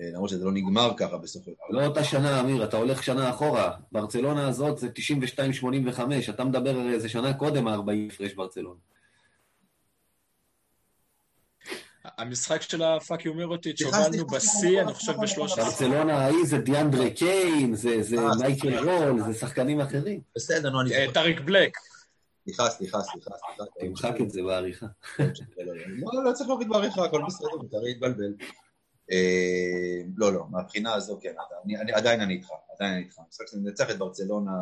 [0.00, 1.80] למרות שזה לא נגמר ככה בסופו של דבר.
[1.80, 3.72] לא אותה שנה, אמיר, אתה הולך שנה אחורה.
[3.92, 4.88] ברצלונה הזאת זה
[5.96, 8.80] 92-85, אתה מדבר הרי איזה שנה קודם ה-40 הפרש ברצלונה.
[12.18, 15.64] המשחק של הפאק יומר אותי, סליחה, שהובלנו בשיא, אני חושב סליחה, ב-13.
[15.64, 18.88] ברצלונה ההיא זה דיאנדרה קיין, זה אה, מייקל.
[18.88, 20.20] רול, זה שחקנים אחרים.
[20.36, 21.12] בסדר, נו, אני אה.
[21.12, 21.76] טאריק בלק.
[22.44, 23.70] סליחה, סליחה, סליחה, סליחה.
[23.80, 24.86] תמחק את זה בעריכה.
[25.18, 28.32] לא, לא צריך להוריד בעריכה, הכל בסדר, מותר להתבלבל.
[29.10, 31.34] אה, לא, לא, מהבחינה הזו, כן,
[31.64, 33.18] אני- אני- עדיין אני איתך, עדיין אני איתך.
[33.18, 34.52] המשחק שננצח את ברצלונה,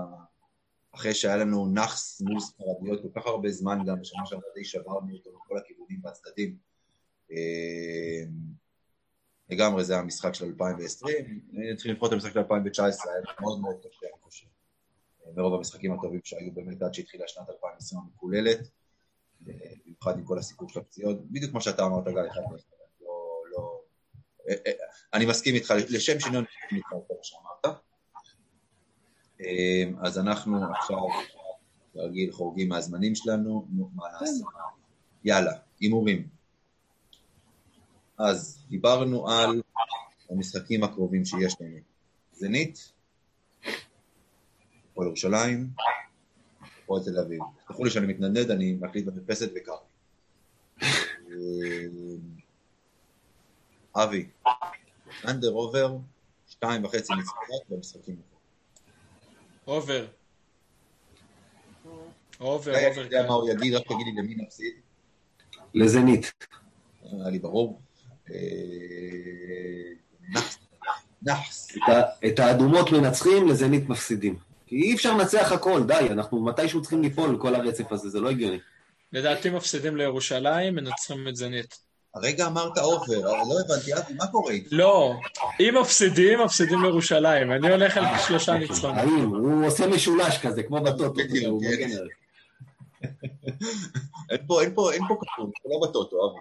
[0.94, 5.14] אחרי שהיה לנו נאחס מול ספרדיות כל כך הרבה זמן גם, בשנה שעברה די שברנו
[5.14, 6.56] אותו בכל הכיוונים והצדדים.
[7.32, 8.22] אה,
[9.50, 13.76] לגמרי זה המשחק של 2020, אני צריך לבחור את המשחק של 2019, היה מאוד מאוד
[13.80, 14.46] קשה, אני חושב.
[15.26, 18.58] אה, מרוב המשחקים הטובים שהיו באמת עד שהתחילה שנת 2020 המקוללת,
[19.48, 19.52] אה,
[19.84, 22.64] במיוחד עם כל הסיפור של הפציעות, בדיוק כמו שאתה אמרת, גיא, אחד מאחד,
[23.00, 23.80] לא, לא...
[24.37, 24.37] אה, אה,
[25.14, 27.76] אני מסכים איתך, לשם שינוי אני מסכים איתך מה שאמרת.
[29.40, 30.98] אה, אז אנחנו עכשיו,
[31.94, 34.44] כרגיל, חורגים מהזמנים שלנו, נו, מה נעשה?
[35.24, 36.28] יאללה, הימורים.
[38.18, 39.62] אז דיברנו על
[40.30, 41.76] המשחקים הקרובים שיש לנו.
[42.32, 42.92] זנית,
[44.90, 45.70] הפועל ירושלים,
[46.82, 47.40] הפועל תל אביב.
[47.64, 49.76] תסלחו לי שאני מתנדנד, אני מקליט במרפסת וקר.
[54.04, 54.26] אבי,
[55.28, 55.96] under over,
[56.48, 58.16] שתיים וחצי ניצחונות במשחקים.
[59.66, 60.06] over,
[62.40, 63.00] גיא, אני over.
[63.00, 64.74] יודע מה הוא יגיד, רק תגיד לי למי נפסיד.
[65.74, 66.32] לזנית.
[67.02, 67.80] היה לי ברור.
[68.30, 68.36] אה,
[71.22, 71.76] נחס.
[72.26, 74.38] את האדומות מנצחים, לזנית מפסידים.
[74.66, 78.30] כי אי אפשר לנצח הכל, די, אנחנו מתישהו צריכים ליפול, כל הרצף הזה, זה לא
[78.30, 78.58] הגיוני.
[79.12, 81.87] לדעתי מפסידים לירושלים, מנצחים את זנית.
[82.18, 84.68] הרגע אמרת אובר, אבל לא הבנתי, אבי, מה קורה איתך?
[84.72, 85.14] לא,
[85.60, 87.52] אם מפסידים, מפסידים לירושלים.
[87.52, 89.04] אני הולך על שלושה ניצחונות.
[89.24, 91.10] הוא עושה משולש כזה, כמו בטוטו.
[91.14, 91.88] בדיוק, כן.
[94.30, 96.38] אין פה, אין פה, אין פה כתוב, לא בטוטו, אבי.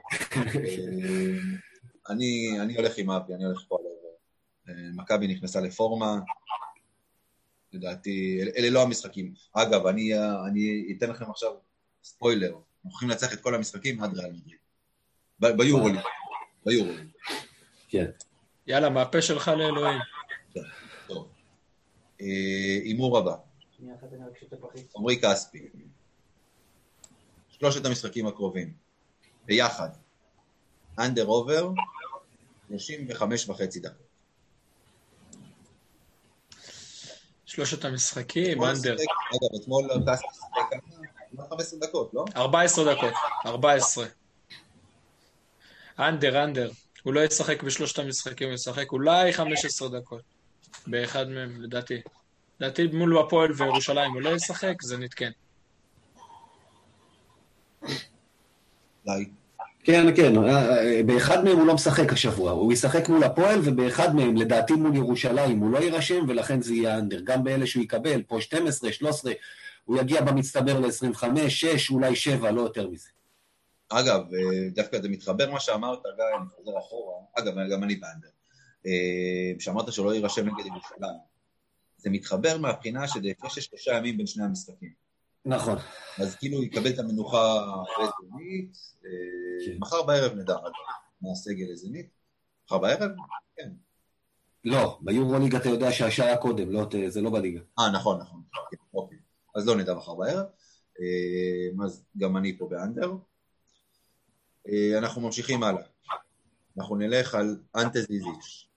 [0.58, 1.40] אה,
[2.10, 4.16] אני, אני הולך עם אבי, אני הולך פה על over.
[4.70, 6.20] אה, מכבי נכנסה לפורמה,
[7.74, 9.34] לדעתי, אל- אלה לא המשחקים.
[9.54, 11.52] אגב, אני, אה, אני אתן לכם עכשיו
[12.04, 12.62] ספוילר, אנחנו
[12.92, 14.58] הולכים לנצח את כל המשחקים עד ריאל מדריד.
[15.40, 16.00] ביורוליג,
[16.66, 17.08] ביורוליג.
[17.90, 18.06] כן.
[18.68, 20.00] יאללה, מהפה שלך לאלוהים.
[21.08, 21.28] טוב.
[22.22, 22.26] אה,
[22.84, 23.36] הימור הבא,
[24.98, 25.70] עמרי כספי.
[27.50, 28.74] שלושת המשחקים הקרובים,
[29.46, 29.90] ביחד.
[31.00, 31.70] אנדר עובר,
[32.70, 34.08] 35 וחצי דקות.
[37.46, 38.98] שלושת המשחקים, אנדר.
[38.98, 40.82] שיחק- אגב, אתמול כספי שיחק
[41.36, 41.48] כמה?
[41.50, 42.26] 15 דקות, לא?
[42.36, 43.14] 14 דקות,
[43.46, 44.06] 14.
[46.00, 46.72] אנדר, אנדר.
[47.04, 50.22] הוא לא ישחק בשלושת המשחקים, הוא ישחק אולי 15 דקות.
[50.88, 52.02] באחד מהם, לדעתי.
[52.60, 55.32] לדעתי מול הפועל וירושלים הוא לא ישחק, זנית כן.
[59.08, 59.26] אולי.
[59.84, 64.16] כן, כן, אה, אה, באחד מהם הוא לא משחק השבוע, הוא ישחק מול הפועל, ובאחד
[64.16, 67.20] מהם, לדעתי מול ירושלים, הוא לא יירשם, ולכן זה יהיה אנדר.
[67.24, 69.34] גם באלה שהוא יקבל, פה 12, 13,
[69.86, 73.10] הוא יגיע במצטבר ל-25, 6, אולי 7, לא יותר מזה.
[73.90, 77.16] אגב, אה, דווקא זה מתחבר מה שאמרת, גיא, אני חוזר אחורה.
[77.34, 78.30] אגב, גם אני באנדר.
[78.86, 81.20] אה, שאמרת שלא יירשם נגד ירושלים.
[81.98, 84.94] זה מתחבר מהבחינה שזה הפרש של שלושה ימים בין שני המשחקים.
[85.46, 85.78] נכון.
[86.22, 88.78] אז כאילו יקבל את המנוחה אחרי זנית.
[89.06, 89.78] אה, כן.
[89.80, 90.72] מחר בערב נדע אגב,
[91.22, 92.10] מה הסגל לזנית.
[92.66, 93.12] מחר בערב?
[93.56, 93.70] כן.
[94.64, 97.60] לא, ביורוליג אתה יודע שהשעה קודם, לא, זה לא בליגה.
[97.80, 98.42] אה, נכון, נכון.
[98.72, 99.18] כן, אוקיי.
[99.56, 100.46] אז לא נדע מחר בערב.
[101.86, 103.12] אז גם אני פה באנדר.
[104.70, 105.84] אה, אנחנו ממשיכים הלאה.
[106.78, 108.68] אנחנו נלך על אנטה זיזיץ'.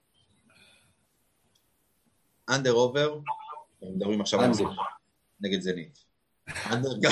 [2.49, 3.19] אנדר עובר,
[3.83, 4.69] אנחנו מדברים עכשיו על אנדר.
[5.41, 6.03] נגד זנית.
[6.71, 7.11] אנדר גם,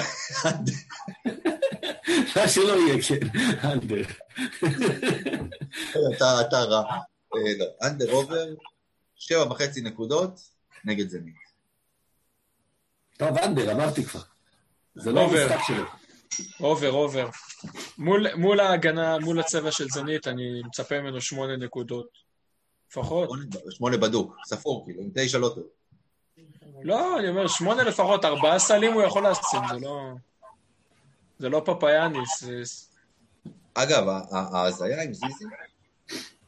[2.36, 3.28] מה שלא יהיה, כן,
[3.64, 4.02] אנדר.
[6.42, 6.84] אתה רע.
[7.36, 8.46] אה, לא, אנדר עובר,
[9.16, 10.40] שבע וחצי נקודות
[10.86, 11.36] נגד זנית.
[13.18, 14.22] טוב, אנדר, אמרתי כבר.
[14.96, 15.99] זה לא המשחק שלו.
[16.60, 17.30] over, over.
[17.98, 22.30] מול, מול ההגנה, מול הצבע של זנית, אני מצפה ממנו שמונה נקודות.
[22.90, 23.30] לפחות.
[23.70, 25.64] שמונה בדוק, ספור, כאילו, עם תשע לא טוב.
[26.82, 30.12] לא, אני אומר, שמונה לפחות, ארבעה סלים הוא יכול להסכים, זה לא...
[31.40, 32.44] זה לא פפאיאניס.
[32.44, 32.64] זה...
[33.74, 35.46] אגב, ההזיה עם זיזי,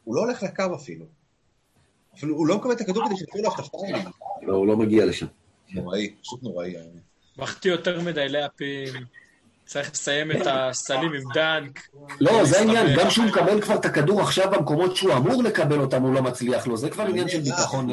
[0.04, 1.06] הוא לא הולך לקו אפילו.
[2.18, 3.74] אפילו הוא לא מקבל את הכדור כדי שיתחילו לו את
[4.42, 5.26] לא, הוא לא מגיע לשם.
[5.70, 6.76] נוראי, פשוט נוראי.
[7.38, 9.06] מחטיא יותר מדי לאפים.
[9.72, 11.88] צריך לסיים את הסלים עם dunk.
[12.20, 16.04] לא, זה העניין, גם כשהוא מקבל כבר את הכדור עכשיו במקומות שהוא אמור לקבל אותם,
[16.04, 17.90] הוא לא מצליח לו, זה כבר עניין של ביטחון.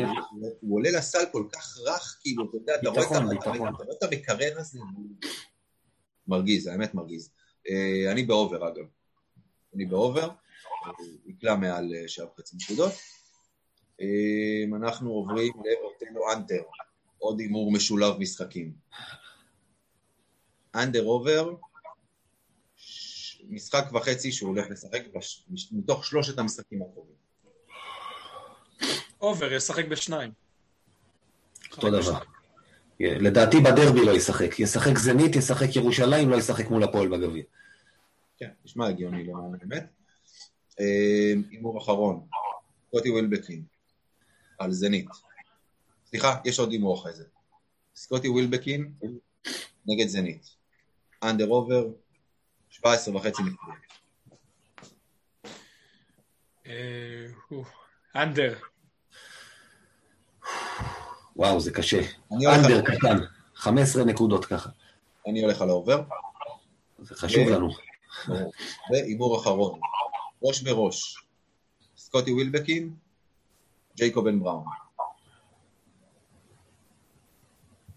[0.60, 4.78] הוא עולה לסל כל כך רך, כאילו, אתה יודע, אתה רואה את המקרר הזה,
[6.28, 7.30] מרגיז, האמת מרגיז.
[7.68, 8.84] אה, אני ב over, אגב.
[9.74, 10.28] אני ב over,
[11.26, 12.92] יקלע מעל אה, שבע וחצי נקודות.
[14.00, 16.62] אה, אנחנו עוברים ל over under,
[17.18, 18.72] עוד הימור משולב משחקים.
[20.74, 21.54] under over,
[23.48, 25.02] משחק וחצי שהוא הולך לשחק
[25.72, 27.14] מתוך שלושת המשחקים הקרובים.
[29.20, 30.30] over, ישחק בשניים.
[31.72, 32.18] אותו דבר.
[33.00, 34.58] לדעתי בדרבי לא ישחק.
[34.58, 37.42] ישחק זנית, ישחק ירושלים, לא ישחק מול הפועל בגביע.
[38.38, 39.86] כן, נשמע הגיוני, לא באמת.
[40.80, 42.26] אה, הימור אחרון,
[42.88, 43.64] סקוטי ווילבקין,
[44.58, 45.08] על זנית.
[46.06, 47.24] סליחה, יש עוד הימור אחרי זה.
[47.96, 48.92] סקוטי ווילבקין
[49.86, 50.46] נגד זנית.
[51.22, 51.86] אנדר עובר,
[52.78, 53.76] 17 וחצי נקודות.
[56.66, 57.26] אה,
[58.16, 58.58] אנדר.
[61.36, 62.00] וואו, זה קשה.
[62.32, 63.18] אנדר קטן,
[63.54, 64.70] 15 נקודות ככה.
[65.26, 66.02] אני הולך על העובר.
[66.98, 67.68] זה חשוב לנו.
[68.90, 69.80] והימור אחרון,
[70.42, 71.24] ראש בראש,
[71.96, 72.94] סקוטי ווילבקין,
[73.96, 74.64] ג'ייקובן בראון.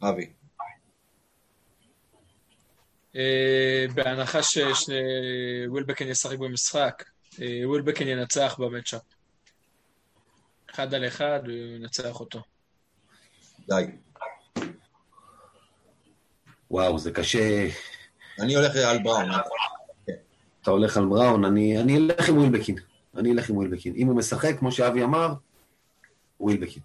[0.02, 0.41] אבי.
[3.16, 7.04] אה, בהנחה שווילבקן ישחק במשחק,
[7.42, 9.02] אה, ווילבקן ינצח במצ'אפ.
[10.70, 12.42] אחד על אחד, הוא ינצח אותו.
[13.68, 13.84] די.
[16.72, 17.68] וואו, זה קשה.
[18.40, 19.30] אני הולך על בראון.
[20.62, 22.76] אתה הולך על בראון, אני, אני אלך עם ווילבקין.
[23.18, 23.94] אני אלך עם ווילבקין.
[23.96, 25.34] אם הוא משחק, כמו שאבי אמר,
[26.40, 26.84] ווילבקין.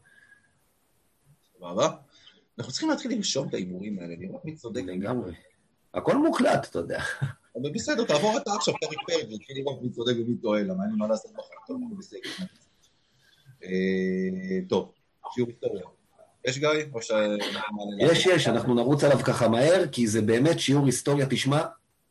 [1.59, 1.89] סבבה.
[2.59, 4.83] אנחנו צריכים להתחיל לרשום את ההימורים האלה, לראות מי צודק.
[4.87, 5.33] לגמרי.
[5.95, 7.01] הכל מוקלט, אתה יודע.
[7.57, 10.93] אבל בסדר, תעבור אתה עכשיו פרק פרק, ותתחיל לראות מי צודק ומי טועה, למה אין
[10.93, 11.81] לי מה לעשות בחיים, טוב.
[13.65, 14.93] אה, טוב,
[15.35, 15.83] שיעור היסטוריה.
[16.45, 16.69] יש גיא?
[16.95, 17.11] או ש...
[18.01, 21.63] יש, יש, אנחנו נרוץ עליו ככה מהר, כי זה באמת שיעור היסטוריה, תשמע,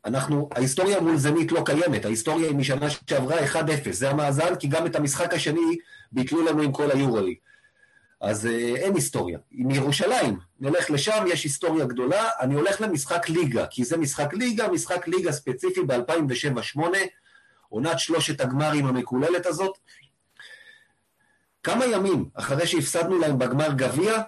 [0.04, 3.56] אנחנו, ההיסטוריה מול זנית לא קיימת, ההיסטוריה היא משנה שעברה 1-0,
[3.90, 5.76] זה המאזן, כי גם את המשחק השני
[6.12, 7.36] ביטלו לנו עם כל היורוליג.
[8.20, 9.38] אז אה, אין היסטוריה.
[9.50, 14.68] עם ירושלים, נלך לשם, יש היסטוריה גדולה, אני הולך למשחק ליגה, כי זה משחק ליגה,
[14.68, 16.80] משחק ליגה ספציפי ב-2007-2008,
[17.68, 19.78] עונת שלושת הגמרים המקוללת הזאת.
[21.62, 24.22] כמה ימים אחרי שהפסדנו להם בגמר גביע,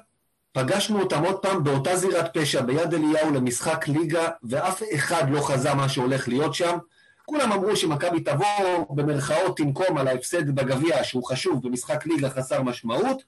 [0.52, 5.74] פגשנו אותם עוד פעם באותה זירת פשע ביד אליהו למשחק ליגה, ואף אחד לא חזה
[5.74, 6.78] מה שהולך להיות שם.
[7.24, 13.22] כולם אמרו שמכבי תבוא במרכאות תנקום על ההפסד בגביע שהוא חשוב במשחק ליגה חסר משמעות.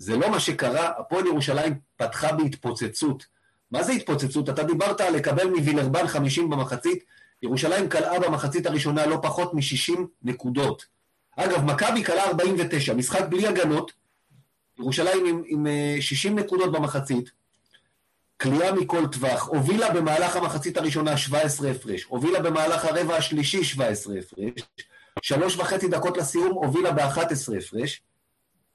[0.00, 3.26] זה לא מה שקרה, הפועל ירושלים פתחה בהתפוצצות.
[3.70, 4.48] מה זה התפוצצות?
[4.48, 7.04] אתה דיברת על לקבל מווילרבן 50 במחצית,
[7.42, 10.86] ירושלים קלעה במחצית הראשונה לא פחות מ-60 נקודות.
[11.36, 13.92] אגב, מכבי קלעה 49, משחק בלי הגנות,
[14.78, 15.66] ירושלים עם, עם
[16.00, 17.30] 60 אה, נקודות במחצית,
[18.40, 24.68] כליאה מכל טווח, הובילה במהלך המחצית הראשונה 17 הפרש, הובילה במהלך הרבע השלישי 17 הפרש,
[25.22, 28.02] שלוש וחצי דקות לסיום הובילה ב-11 הפרש,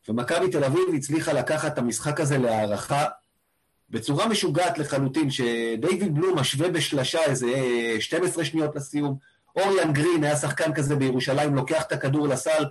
[0.10, 3.06] ומכבי תל אביב הצליחה לקחת את המשחק הזה להערכה
[3.90, 7.48] בצורה משוגעת לחלוטין, שדייוויד בלום משווה בשלשה איזה
[8.00, 9.18] 12 שניות לסיום,
[9.56, 12.66] אוריאן גרין היה שחקן כזה בירושלים, לוקח את הכדור לסל,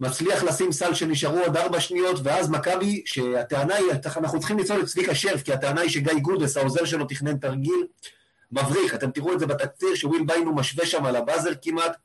[0.00, 4.86] מצליח לשים סל שנשארו עוד ארבע שניות, ואז מכבי, שהטענה היא, אנחנו צריכים לצעוד את
[4.86, 7.86] צביקה שרף, כי הטענה היא שגיא גודס, העוזר שלו, תכנן תרגיל
[8.52, 8.94] מבריק.
[8.94, 11.96] אתם תראו את זה בתקציר, שוויל ביינו משווה שם על הבאזר כמעט,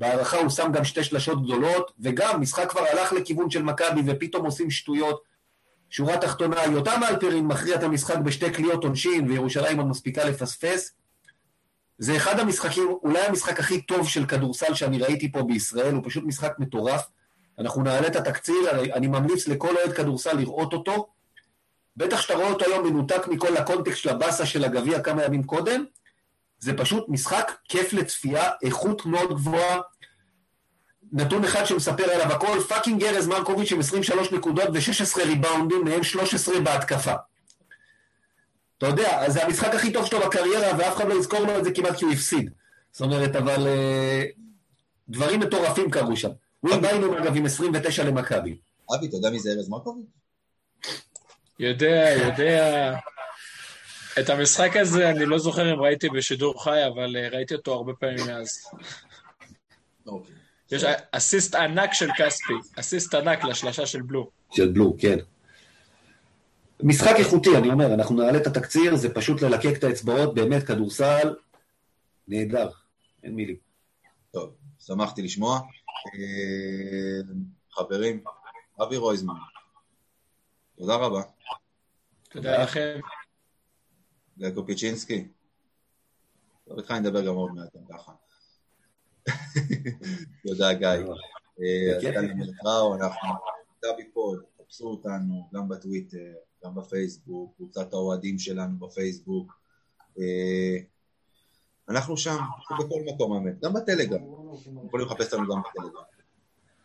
[0.00, 4.44] בהערכה הוא שם גם שתי שלשות גדולות, וגם משחק כבר הלך לכיוון של מכבי ופתאום
[4.44, 5.22] עושים שטויות.
[5.90, 10.92] שורה תחתונה, יותם אלפרין מכריע את המשחק בשתי קליעות עונשין, וירושלים עוד מספיקה לפספס.
[11.98, 16.24] זה אחד המשחקים, אולי המשחק הכי טוב של כדורסל שאני ראיתי פה בישראל, הוא פשוט
[16.24, 17.08] משחק מטורף.
[17.58, 21.08] אנחנו נעלה את התקציר, אני ממליץ לכל אוהד כדורסל לראות אותו.
[21.96, 25.84] בטח שאתה רואה אותו היום מנותק מכל הקונטקסט של הבאסה של הגביע כמה ימים קודם,
[26.60, 29.80] זה פשוט משחק כיף לצפייה, איכות מאוד גבוהה.
[31.12, 36.60] נתון אחד שמספר עליו הכל, fucking ארז מרקוביץ' עם 23 נקודות ו-16 ריבאונדים, מהם 13
[36.60, 37.14] בהתקפה.
[38.78, 41.70] אתה יודע, זה המשחק הכי טוב שלו בקריירה, ואף אחד לא יזכור לו את זה
[41.72, 42.50] כמעט כי הוא הפסיד.
[42.92, 44.24] זאת אומרת, אבל אה,
[45.08, 46.30] דברים מטורפים קרו שם.
[46.62, 48.56] וויל ביינום, אגב, עם 29 למכבי.
[48.96, 50.06] אבי, אתה יודע מי זה ארז מרקוביץ'?
[51.58, 52.96] יודע, יודע.
[54.20, 57.92] את המשחק הזה אני לא זוכר אם ראיתי בשידור חי, אבל אה, ראיתי אותו הרבה
[57.92, 58.64] פעמים מאז.
[60.06, 60.34] אוקיי.
[60.72, 64.30] יש אסיסט ענק של כספי, אסיסט ענק לשלושה של בלו.
[64.52, 65.18] של בלו, כן.
[66.82, 71.34] משחק איכותי, אני אומר, אנחנו נעלה את התקציר, זה פשוט ללקק את האצבעות, באמת, כדורסל,
[72.28, 72.68] נהדר,
[73.22, 73.56] אין מילים.
[74.30, 75.60] טוב, שמחתי לשמוע.
[76.14, 77.34] אה,
[77.70, 78.24] חברים,
[78.82, 79.34] אבי רויזמן,
[80.78, 81.22] תודה רבה.
[82.30, 83.00] תודה לכם.
[84.40, 85.28] גיא קופיצ'ינסקי.
[86.68, 88.12] טוב, איתך אני אדבר גם עוד מעט, גם ככה.
[90.46, 90.88] תודה, גיא.
[90.88, 93.28] אז כאן למלך ראו, אנחנו
[93.82, 96.32] דאבי פוד, תחפשו אותנו גם בטוויטר,
[96.64, 99.52] גם בפייסבוק, קבוצת האוהדים שלנו בפייסבוק.
[100.18, 100.76] אה,
[101.88, 102.38] אנחנו שם,
[102.78, 104.22] בכל מקום האמת, גם בטלגרם.
[104.86, 106.02] יכולים לחפש אותנו גם בטלגרם.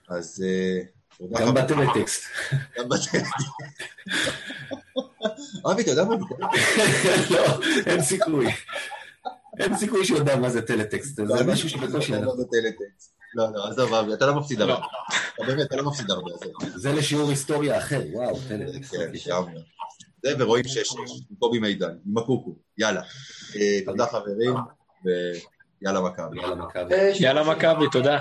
[0.09, 0.81] אז אה,
[1.17, 1.53] תודה גם.
[1.53, 2.23] בטלטקסט.
[2.77, 3.29] גם בטלגרם.
[5.71, 6.15] אבי, אתה יודע מה?
[7.29, 7.45] לא,
[7.85, 8.45] אין סיכוי.
[9.59, 12.37] אין סיכוי שהוא יודע מה זה טלטקסט, זה משהו שבקושי לא, אנחנו.
[12.37, 12.45] לא.
[13.35, 14.73] לא, לא, עזוב, אבי, אתה לא מפסיד הרבה.
[14.73, 14.79] לא.
[15.35, 16.31] אתה באמת, אתה לא מפסיד הרבה.
[16.75, 18.95] זה לשיעור היסטוריה אחר, וואו, טלטקסט.
[18.95, 19.43] כן, שם.
[20.23, 20.65] זה, ורואים
[21.29, 22.55] עם קובי מידן, עם הקוקו.
[22.77, 23.01] יאללה.
[23.55, 24.53] אה, תודה חברים,
[25.05, 26.41] ויאללה מכבי.
[26.41, 26.95] יאללה מכבי.
[27.19, 28.17] יאללה מכבי, תודה.